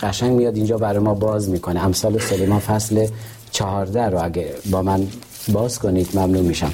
قشنگ 0.01 0.31
میاد 0.31 0.55
اینجا 0.55 0.77
برای 0.77 0.99
ما 0.99 1.13
باز 1.13 1.49
می‌کنه. 1.49 1.85
امثال 1.85 2.19
سلیمان 2.19 2.59
فصل 2.59 3.07
چهارده 3.51 4.03
رو 4.03 4.23
اگه 4.23 4.53
با 4.71 4.81
من 4.81 5.07
باز 5.53 5.79
کنید 5.79 6.09
ممنون 6.13 6.45
میشم. 6.45 6.73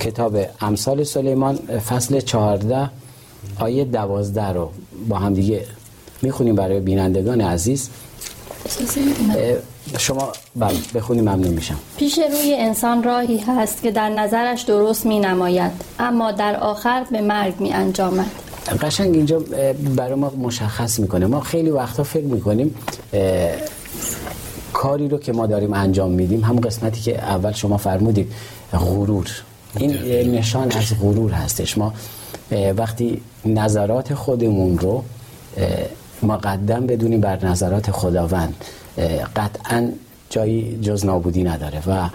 کتاب 0.00 0.36
امثال 0.60 1.04
سلیمان 1.04 1.56
فصل 1.56 2.20
چهارده 2.20 2.90
آیه 3.58 3.84
دوازده 3.84 4.48
رو 4.48 4.70
با 5.08 5.16
هم 5.16 5.34
دیگه 5.34 5.64
می‌خونیم 6.22 6.54
برای 6.54 6.80
بینندگان 6.80 7.40
عزیز. 7.40 7.88
شما 9.98 10.32
بله 10.56 10.78
بخونی 10.94 11.20
ممنون 11.20 11.48
میشم. 11.48 11.78
پیش 11.96 12.18
روی 12.18 12.56
انسان 12.58 13.02
راهی 13.02 13.38
هست 13.38 13.82
که 13.82 13.90
در 13.90 14.08
نظرش 14.08 14.62
درست 14.62 15.06
می 15.06 15.20
نماید 15.20 15.72
اما 15.98 16.32
در 16.32 16.56
آخر 16.56 17.04
به 17.10 17.20
مرگ 17.20 17.60
می 17.60 17.72
انجامد 17.72 18.26
قشنگ 18.80 19.14
اینجا 19.14 19.38
برای 19.96 20.14
ما 20.14 20.32
مشخص 20.38 20.98
می‌کنه. 20.98 21.26
ما 21.26 21.40
خیلی 21.40 21.70
وقتا 21.70 22.02
فکر 22.02 22.24
می‌کنیم 22.24 22.74
کاری 24.72 25.08
رو 25.08 25.18
که 25.18 25.32
ما 25.32 25.46
داریم 25.46 25.72
انجام 25.72 26.10
میدیم 26.10 26.44
همون 26.44 26.60
قسمتی 26.60 27.00
که 27.00 27.18
اول 27.18 27.52
شما 27.52 27.76
فرمودید 27.76 28.32
غرور. 28.72 29.30
این 29.76 29.90
نشان 30.34 30.72
از 30.72 31.00
غرور 31.00 31.30
هستش. 31.30 31.78
ما 31.78 31.92
وقتی 32.76 33.20
نظرات 33.44 34.14
خودمون 34.14 34.78
رو 34.78 35.04
مقدم 36.24 36.86
بدونیم 36.86 37.20
بر 37.20 37.46
نظرات 37.46 37.90
خداوند 37.90 38.54
قطعا 39.36 39.88
جایی 40.30 40.78
جز 40.82 41.04
نابودی 41.04 41.42
نداره 41.42 41.82
و 41.86 42.08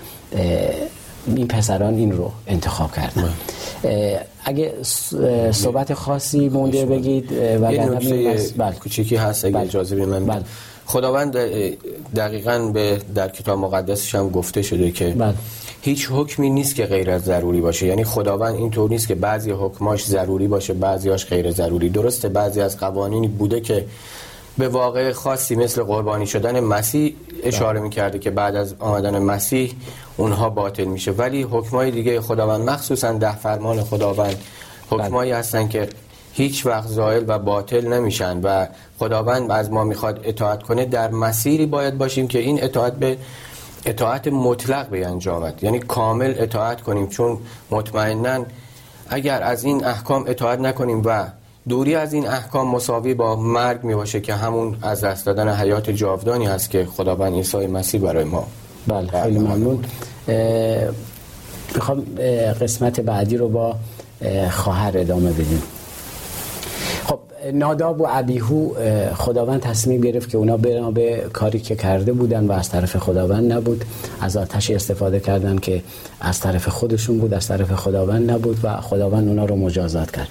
این 1.35 1.47
پسران 1.47 1.93
این 1.93 2.11
رو 2.11 2.31
انتخاب 2.47 2.95
کردن 2.95 3.29
بله. 3.83 4.25
اگه 4.43 4.73
صحبت 5.51 5.93
خاصی 5.93 6.49
مونده 6.49 6.85
بگید 6.85 7.31
و 7.31 7.71
یه 7.71 7.85
نکته 7.85 8.45
بله. 8.57 8.75
کوچیکی 8.75 9.15
هست 9.15 9.45
اگه 9.45 9.53
بله. 9.53 9.63
اجازه 9.63 10.05
بله. 10.05 10.43
خداوند 10.85 11.37
دقیقا 12.15 12.59
به 12.59 13.01
در 13.15 13.27
کتاب 13.27 13.59
مقدسش 13.59 14.15
هم 14.15 14.29
گفته 14.29 14.61
شده 14.61 14.91
که 14.91 15.09
بله. 15.09 15.33
هیچ 15.81 16.07
حکمی 16.11 16.49
نیست 16.49 16.75
که 16.75 16.85
غیر 16.85 17.11
از 17.11 17.21
ضروری 17.23 17.61
باشه. 17.61 17.85
یعنی 17.85 18.03
خداوند 18.03 18.55
اینطور 18.55 18.89
نیست 18.89 19.07
که 19.07 19.15
بعضی 19.15 19.51
حکماش 19.51 20.05
ضروری 20.05 20.47
باشه 20.47 20.73
بعضیاش 20.73 21.25
غیر 21.25 21.51
ضروری. 21.51 21.89
درسته 21.89 22.29
بعضی 22.29 22.61
از 22.61 22.77
قوانینی 22.77 23.27
بوده 23.27 23.61
که 23.61 23.85
به 24.57 24.67
واقع 24.67 25.11
خاصی 25.11 25.55
مثل 25.55 25.83
قربانی 25.83 26.27
شدن 26.27 26.59
مسیح 26.59 27.15
اشاره 27.43 27.79
می‌کرده 27.79 28.19
که 28.19 28.29
بعد 28.29 28.55
از 28.55 28.75
آمدن 28.79 29.19
مسیح 29.19 29.73
اونها 30.17 30.49
باطل 30.49 30.85
میشه. 30.85 31.11
ولی 31.11 31.41
حکمای 31.43 31.91
دیگه 31.91 32.21
خداوند 32.21 32.69
مخصوصا 32.69 33.11
ده 33.11 33.35
فرمان 33.35 33.83
خداوند 33.83 34.35
حکمایی 34.89 35.31
هستن 35.31 35.67
که 35.67 35.89
هیچ 36.33 36.65
وقت 36.65 36.87
زائل 36.87 37.23
و 37.27 37.39
باطل 37.39 37.87
نمیشن 37.87 38.41
و 38.43 38.67
خداوند 38.99 39.51
از 39.51 39.71
ما 39.71 39.83
می‌خواد 39.83 40.19
اطاعت 40.23 40.63
کنه. 40.63 40.85
در 40.85 41.11
مسیری 41.11 41.65
باید 41.65 41.97
باشیم 41.97 42.27
که 42.27 42.39
این 42.39 42.63
اطاعت 42.63 42.93
به 42.93 43.17
اطاعت 43.89 44.27
مطلق 44.27 44.87
به 44.87 45.07
انجامد 45.07 45.63
یعنی 45.63 45.79
کامل 45.79 46.33
اطاعت 46.37 46.81
کنیم 46.81 47.07
چون 47.07 47.37
مطمئنا 47.71 48.45
اگر 49.09 49.43
از 49.43 49.63
این 49.63 49.85
احکام 49.85 50.25
اطاعت 50.27 50.59
نکنیم 50.59 51.01
و 51.05 51.25
دوری 51.69 51.95
از 51.95 52.13
این 52.13 52.27
احکام 52.27 52.67
مساوی 52.67 53.13
با 53.13 53.35
مرگ 53.35 53.83
می 53.83 53.95
باشه 53.95 54.21
که 54.21 54.33
همون 54.33 54.77
از 54.81 55.03
دست 55.03 55.25
دادن 55.25 55.53
حیات 55.53 55.89
جاودانی 55.89 56.45
هست 56.45 56.69
که 56.69 56.85
خداوند 56.85 57.33
عیسی 57.33 57.67
مسیح 57.67 58.01
برای 58.01 58.23
ما 58.23 58.47
بله 58.87 59.23
خیلی 59.23 59.39
ممنون. 59.39 59.85
می‌خوام 61.75 62.05
قسمت 62.61 62.99
بعدی 62.99 63.37
رو 63.37 63.49
با 63.49 63.75
خواهر 64.49 64.97
ادامه 64.97 65.31
بدیم. 65.31 65.61
ناداب 67.53 68.01
و 68.01 68.05
عبیهو 68.05 68.69
خداوند 69.15 69.61
تصمیم 69.61 70.01
گرفت 70.01 70.29
که 70.29 70.37
اونا 70.37 70.57
برن 70.57 70.91
به 70.91 71.25
کاری 71.33 71.59
که 71.59 71.75
کرده 71.75 72.13
بودن 72.13 72.47
و 72.47 72.51
از 72.51 72.69
طرف 72.69 72.97
خداوند 72.97 73.53
نبود. 73.53 73.85
از 74.21 74.37
آتش 74.37 74.69
استفاده 74.71 75.19
کردن 75.19 75.57
که 75.57 75.81
از 76.21 76.39
طرف 76.39 76.67
خودشون 76.67 77.17
بود 77.17 77.33
از 77.33 77.47
طرف 77.47 77.71
خداوند 77.71 78.31
نبود 78.31 78.57
و 78.63 78.81
خداوند 78.81 79.27
اونا 79.27 79.45
رو 79.45 79.55
مجازات 79.55 80.11
کرد. 80.11 80.29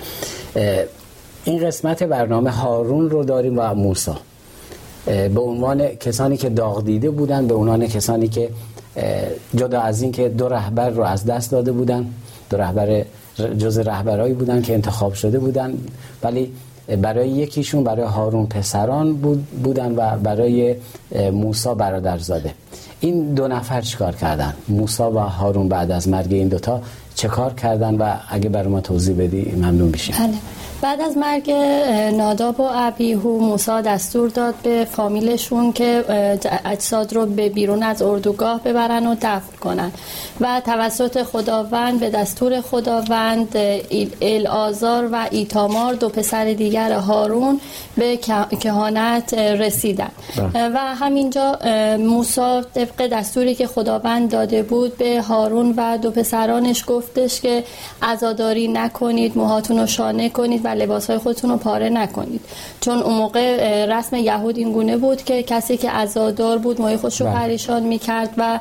این 1.44 1.66
قسمت 1.66 2.03
برنامه 2.03 2.51
هارون 2.51 3.11
رو 3.11 3.25
داریم 3.25 3.59
و 3.59 3.75
موسا 3.75 4.16
به 5.07 5.40
عنوان 5.40 5.88
کسانی 5.88 6.37
که 6.37 6.49
داغ 6.49 6.85
دیده 6.85 7.11
بودن 7.11 7.47
به 7.47 7.55
عنوان 7.55 7.87
کسانی 7.87 8.29
که 8.29 8.51
جدا 9.55 9.81
از 9.81 10.03
این 10.03 10.12
که 10.12 10.29
دو 10.29 10.49
رهبر 10.49 10.90
رو 10.90 11.03
از 11.03 11.25
دست 11.25 11.51
داده 11.51 11.73
بودن 11.73 12.07
دو 12.51 12.57
رهبر 12.57 13.05
جز 13.59 13.79
رهبرایی 13.79 14.35
بودن 14.35 14.62
که 14.62 14.75
انتخاب 14.75 15.14
شده 15.14 15.38
بودن 15.38 15.75
ولی 16.23 16.53
برای 16.96 17.29
یکیشون 17.29 17.85
برای 17.85 18.07
هارون 18.07 18.46
پسران 18.46 19.14
بود 19.14 19.46
بودن 19.64 19.94
و 19.96 20.18
برای 20.18 20.77
موسا 21.33 21.74
برادرزاده. 21.74 22.55
این 23.01 23.35
دو 23.35 23.48
نفر 23.48 23.81
چیکار 23.81 24.14
کردن؟ 24.14 24.55
موسا 24.68 25.12
و 25.12 25.18
هارون 25.18 25.68
بعد 25.68 25.90
از 25.90 26.09
مرگ 26.09 26.33
این 26.33 26.48
دوتا 26.48 26.81
چه 27.14 27.29
کار 27.29 27.55
کردن؟ 27.55 27.94
و 27.94 28.14
اگه 28.31 28.48
برای 28.48 28.68
ما 28.68 28.81
توضیح 28.81 29.16
بدی 29.18 29.53
ممنون 29.57 29.88
میشیم. 29.88 30.14
بله. 30.18 30.58
بعد 30.83 31.01
از 31.01 31.17
مرگ 31.17 31.51
ناداب 32.17 32.61
و 32.61 32.69
ابیهو 32.73 33.38
موسا 33.38 33.81
دستور 33.81 34.29
داد 34.29 34.55
به 34.62 34.87
فامیلشون 34.91 35.73
که 35.73 36.05
اجساد 36.64 37.12
رو 37.12 37.27
به 37.27 37.49
بیرون 37.49 37.83
از 37.83 38.03
اردوگاه 38.03 38.62
ببرن 38.62 39.07
و 39.07 39.14
دفن 39.14 39.57
کنن 39.61 39.93
و 40.41 40.62
توسط 40.64 41.23
خداوند 41.23 42.01
به 42.01 42.11
دستور 42.11 42.61
خداوند 42.61 43.57
آزار 44.51 45.09
و 45.12 45.27
ایتامار 45.31 45.95
دو 45.95 46.09
پسر 46.09 46.45
دیگر 46.45 46.93
هارون 46.93 47.61
به 47.97 48.17
کهانت 48.61 49.35
رسیدن 49.35 50.11
بله. 50.37 50.69
و 50.69 50.79
همینجا 50.79 51.59
موسا 51.99 52.62
طبق 52.62 53.07
دستوری 53.07 53.55
که 53.55 53.67
خداوند 53.67 54.31
داده 54.31 54.62
بود 54.62 54.97
به 54.97 55.23
هارون 55.23 55.75
و 55.77 55.99
دو 55.99 56.11
پسرانش 56.11 56.85
گفتش 56.87 57.41
که 57.41 57.64
عزاداری 58.03 58.69
نکنید 58.69 59.38
موهاتون 59.38 59.79
رو 59.79 59.87
شانه 59.87 60.29
کنید 60.29 60.67
و 60.68 60.74
لباس 60.74 61.11
های 61.11 61.18
خودتون 61.18 61.50
رو 61.50 61.57
پاره 61.57 61.88
نکنید. 61.88 62.40
چون 62.81 62.98
اون 62.98 63.14
موقع 63.14 63.87
رسم 63.87 64.16
یهود 64.16 64.59
این 64.59 64.72
گونه 64.72 64.96
بود 64.96 65.24
که 65.24 65.42
کسی 65.42 65.76
که 65.76 65.90
عزادار 65.90 66.59
بود 66.59 66.81
ماهی 66.81 66.96
خودش 66.96 67.20
رو 67.20 67.26
بله. 67.26 67.37
پریشان 67.37 67.83
می‌کرد 67.83 68.31
و 68.37 68.61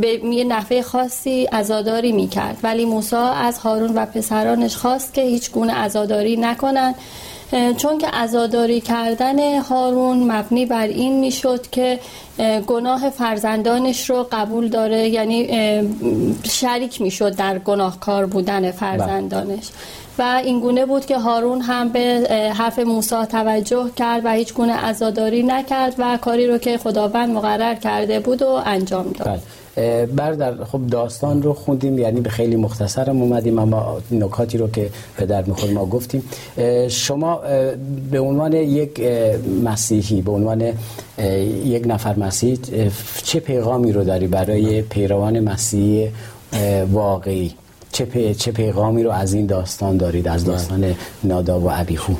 به 0.00 0.20
یه 0.24 0.44
نحوه 0.44 0.82
خاصی 0.82 1.44
عزاداری 1.44 2.12
می‌کرد. 2.12 2.56
ولی 2.62 2.84
موسی 2.84 3.16
از 3.16 3.58
هارون 3.58 3.94
و 3.94 4.06
پسرانش 4.06 4.76
خواست 4.76 5.14
که 5.14 5.22
هیچ 5.22 5.50
گونه 5.50 5.72
عزاداری 5.72 6.36
نکنن. 6.36 6.94
چون 7.76 7.98
که 7.98 8.06
عزاداری 8.06 8.80
کردن 8.80 9.58
هارون 9.58 10.32
مبنی 10.32 10.66
بر 10.66 10.86
این 10.86 11.20
می‌شد 11.20 11.70
که 11.70 11.98
گناه 12.66 13.10
فرزندانش 13.10 14.10
رو 14.10 14.26
قبول 14.32 14.68
داره. 14.68 15.08
یعنی 15.08 15.48
شریک 16.42 17.00
می‌شد 17.00 17.36
در 17.36 17.58
گناهکار 17.58 18.26
بودن 18.26 18.70
فرزندانش. 18.70 19.68
و 20.18 20.40
این 20.44 20.60
گونه 20.60 20.86
بود 20.86 21.06
که 21.06 21.18
هارون 21.18 21.60
هم 21.60 21.88
به 21.88 22.26
حرف 22.54 22.78
موسی 22.78 23.26
توجه 23.30 23.90
کرد 23.96 24.24
و 24.24 24.32
هیچ 24.32 24.54
گونه 24.54 24.72
عزاداری 24.72 25.42
نکرد 25.42 25.94
و 25.98 26.18
کاری 26.22 26.46
رو 26.46 26.58
که 26.58 26.78
خداوند 26.78 27.30
مقرر 27.30 27.74
کرده 27.74 28.20
بود 28.20 28.42
و 28.42 28.60
انجام 28.66 29.06
داد. 29.18 29.28
بله. 29.28 29.40
بردر 30.06 30.64
خب 30.64 30.86
داستان 30.86 31.42
رو 31.42 31.52
خوندیم 31.52 31.98
یعنی 31.98 32.20
به 32.20 32.30
خیلی 32.30 32.56
مختصرم 32.56 33.22
اومدیم 33.22 33.58
اما 33.58 33.98
نکاتی 34.10 34.58
رو 34.58 34.68
که 34.70 34.90
پدر 35.16 35.42
میخور 35.42 35.70
ما 35.70 35.86
گفتیم. 35.86 36.22
شما 36.88 37.40
به 38.10 38.20
عنوان 38.20 38.52
یک 38.52 39.00
مسیحی 39.64 40.22
به 40.22 40.32
عنوان 40.32 40.72
یک 41.64 41.84
نفر 41.86 42.18
مسیحی 42.18 42.58
چه 43.22 43.40
پیغامی 43.40 43.92
رو 43.92 44.04
داری 44.04 44.26
برای 44.26 44.82
پیروان 44.82 45.40
مسیحی 45.40 46.08
واقعی؟ 46.92 47.54
چه, 47.92 48.34
چه 48.34 48.52
پیغامی 48.52 49.02
رو 49.02 49.10
از 49.10 49.32
این 49.32 49.46
داستان 49.46 49.96
دارید؟ 49.96 50.28
از 50.28 50.44
داستان 50.44 50.94
ناداب 51.24 51.64
و 51.64 51.68
عبیخون 51.68 52.16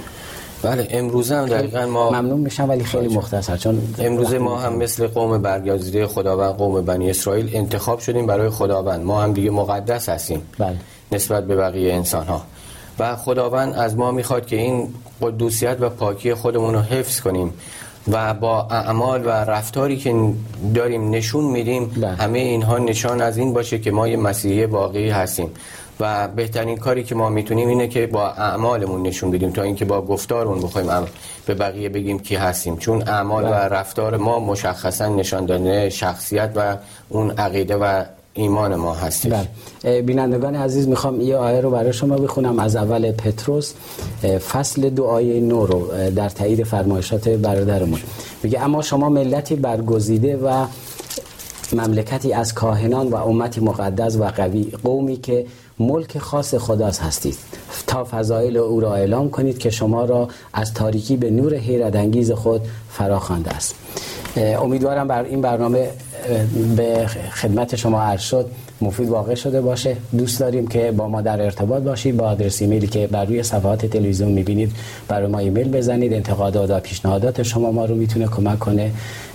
بله 0.62 0.88
امروزه 0.90 1.36
هم 1.36 1.46
دقیقا 1.46 1.86
ما 1.86 2.10
ممنون 2.10 2.40
میشم 2.40 2.68
ولی 2.68 2.84
خیلی 2.84 3.14
مختصر 3.14 3.56
چون 3.56 3.82
امروزه 3.98 4.38
ما 4.38 4.58
هم 4.58 4.76
مثل 4.76 5.06
قوم 5.06 5.42
برگزیده 5.42 6.06
خداوند 6.06 6.54
قوم 6.54 6.80
بنی 6.80 7.10
اسرائیل 7.10 7.50
انتخاب 7.56 7.98
شدیم 7.98 8.26
برای 8.26 8.50
خداوند. 8.50 9.04
ما 9.04 9.22
هم 9.22 9.32
دیگه 9.32 9.50
مقدس 9.50 10.08
هستیم 10.08 10.42
بله. 10.58 10.76
نسبت 11.12 11.46
به 11.46 11.56
بقیه 11.56 11.94
انسان 11.94 12.26
ها 12.26 12.42
و 12.98 13.16
خداوند 13.16 13.74
از 13.74 13.96
ما 13.96 14.10
می‌خواد 14.10 14.46
که 14.46 14.56
این 14.56 14.88
قدوسیت 15.22 15.76
و 15.80 15.88
پاکی 15.88 16.34
خودمون 16.34 16.74
رو 16.74 16.80
حفظ 16.80 17.20
کنیم. 17.20 17.52
و 18.12 18.34
با 18.34 18.66
اعمال 18.70 19.26
و 19.26 19.28
رفتاری 19.28 19.96
که 19.96 20.32
داریم 20.74 21.10
نشون 21.10 21.44
میدیم 21.44 21.86
بله. 21.86 22.08
همه 22.08 22.38
اینها 22.38 22.78
نشان 22.78 23.20
از 23.20 23.36
این 23.36 23.52
باشه 23.52 23.78
که 23.78 23.90
ما 23.90 24.08
یه 24.08 24.16
مسیحی 24.16 24.64
واقعی 24.64 25.10
هستیم 25.10 25.50
و 26.00 26.28
بهترین 26.28 26.76
کاری 26.76 27.04
که 27.04 27.14
ما 27.14 27.28
می‌تونیم 27.28 27.68
اینه 27.68 27.88
که 27.88 28.06
با 28.06 28.28
اعمالمون 28.30 29.02
نشون 29.02 29.30
بدیم 29.30 29.50
تا 29.50 29.62
اینکه 29.62 29.84
با 29.84 30.02
گفتارمون 30.02 30.60
بخوایم 30.60 31.06
به 31.46 31.54
بقیه 31.54 31.88
بگیم 31.88 32.18
کی 32.18 32.36
هستیم 32.36 32.76
چون 32.76 33.02
اعمال 33.08 33.44
و 33.44 33.46
بله. 33.46 33.56
رفتار 33.56 34.16
ما 34.16 34.38
مشخصا 34.40 35.08
نشان 35.08 35.46
داده 35.46 35.90
شخصیت 35.90 36.52
و 36.56 36.76
اون 37.08 37.30
عقیده 37.30 37.76
و 37.76 38.04
ایمان 38.38 38.76
ما 38.76 38.94
هستیم 38.94 39.32
بله. 39.82 40.02
بینندگان 40.02 40.54
عزیز 40.54 40.88
می‌خوام 40.88 41.20
یه 41.20 41.36
آیه 41.36 41.60
رو 41.60 41.70
برای 41.70 41.92
شما 41.92 42.16
بخونم 42.16 42.58
از 42.58 42.76
اول 42.76 43.12
پتروس. 43.12 43.72
فصل 44.50 44.90
دو 44.90 45.04
آیه 45.04 45.40
نو 45.40 45.66
رو 45.66 46.10
در 46.16 46.28
تایید 46.28 46.64
فرمایشات 46.64 47.28
برادرمون. 47.28 48.00
میگه 48.42 48.60
اما 48.60 48.82
شما 48.82 49.08
ملتی 49.08 49.56
برگزیده 49.56 50.36
و 50.36 50.66
مملکتی 51.72 52.32
از 52.32 52.54
کاهنان 52.54 53.08
و 53.08 53.16
امتی 53.16 53.60
مقدس 53.60 54.16
و 54.16 54.24
قوی 54.24 54.64
قومی 54.84 55.16
که 55.16 55.46
ملک 55.78 56.18
خاص 56.18 56.54
خداست 56.54 57.02
هستید. 57.02 57.36
تا 57.86 58.04
فضایل 58.04 58.56
او 58.56 58.80
را 58.80 58.94
اعلام 58.94 59.30
کنید 59.30 59.58
که 59.58 59.70
شما 59.70 60.04
را 60.04 60.28
از 60.52 60.74
تاریکی 60.74 61.16
به 61.16 61.30
نور 61.30 61.54
حیرت 61.54 61.96
انگیز 61.96 62.32
خود 62.32 62.60
فراخوانده 62.90 63.50
است. 63.50 63.74
امیدوارم 64.36 65.08
بر 65.08 65.24
این 65.24 65.40
برنامه 65.40 65.90
به 66.76 67.06
خدمت 67.32 67.76
شما 67.76 68.02
عرض 68.02 68.20
شد 68.20 68.46
مفید 68.80 69.08
واقع 69.08 69.34
شده 69.34 69.60
باشه. 69.60 69.96
دوست 70.18 70.40
داریم 70.40 70.66
که 70.66 70.92
با 70.92 71.08
ما 71.08 71.20
در 71.20 71.42
ارتباط 71.42 71.82
باشید 71.82 72.16
با 72.16 72.26
آدرس 72.28 72.62
ایمیلی 72.62 72.86
که 72.86 73.06
بر 73.06 73.24
روی 73.24 73.42
صفحات 73.42 73.86
تلویزیون 73.86 74.32
می‌بینید 74.32 74.72
برای 75.08 75.26
ما 75.26 75.38
ایمیل 75.38 75.68
بزنید. 75.68 76.12
انتقادات 76.12 76.70
و 76.70 76.80
پیشنهادات 76.80 77.42
شما 77.42 77.70
ما 77.70 77.84
رو 77.84 77.94
می‌تونه 77.94 78.26
کمک 78.26 78.58
کنه 78.58 78.90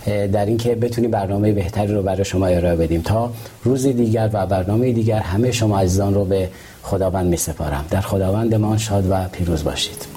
در 0.06 0.46
اینکه 0.46 0.76
بتونیم 0.76 1.12
برنامه 1.12 1.52
بهتری 1.52 1.94
رو 1.94 2.04
برای 2.04 2.26
شما 2.26 2.46
ارائه 2.46 2.76
بدیم. 2.76 3.02
تا 3.02 3.32
روز 3.64 3.88
دیگر 3.88 4.30
و 4.34 4.46
برنامه 4.46 4.92
دیگر 4.92 5.20
همه 5.20 5.52
شما 5.52 5.80
عزیزان 5.80 6.14
رو 6.14 6.26
به 6.26 6.50
خداوند 6.84 7.28
می 7.28 7.38
سپارم 7.38 7.86
در 7.90 8.02
خداوند 8.02 8.56
ما 8.56 8.78
شاد 8.78 9.08
و 9.10 9.28
پیروز 9.32 9.64
باشید. 9.64 10.13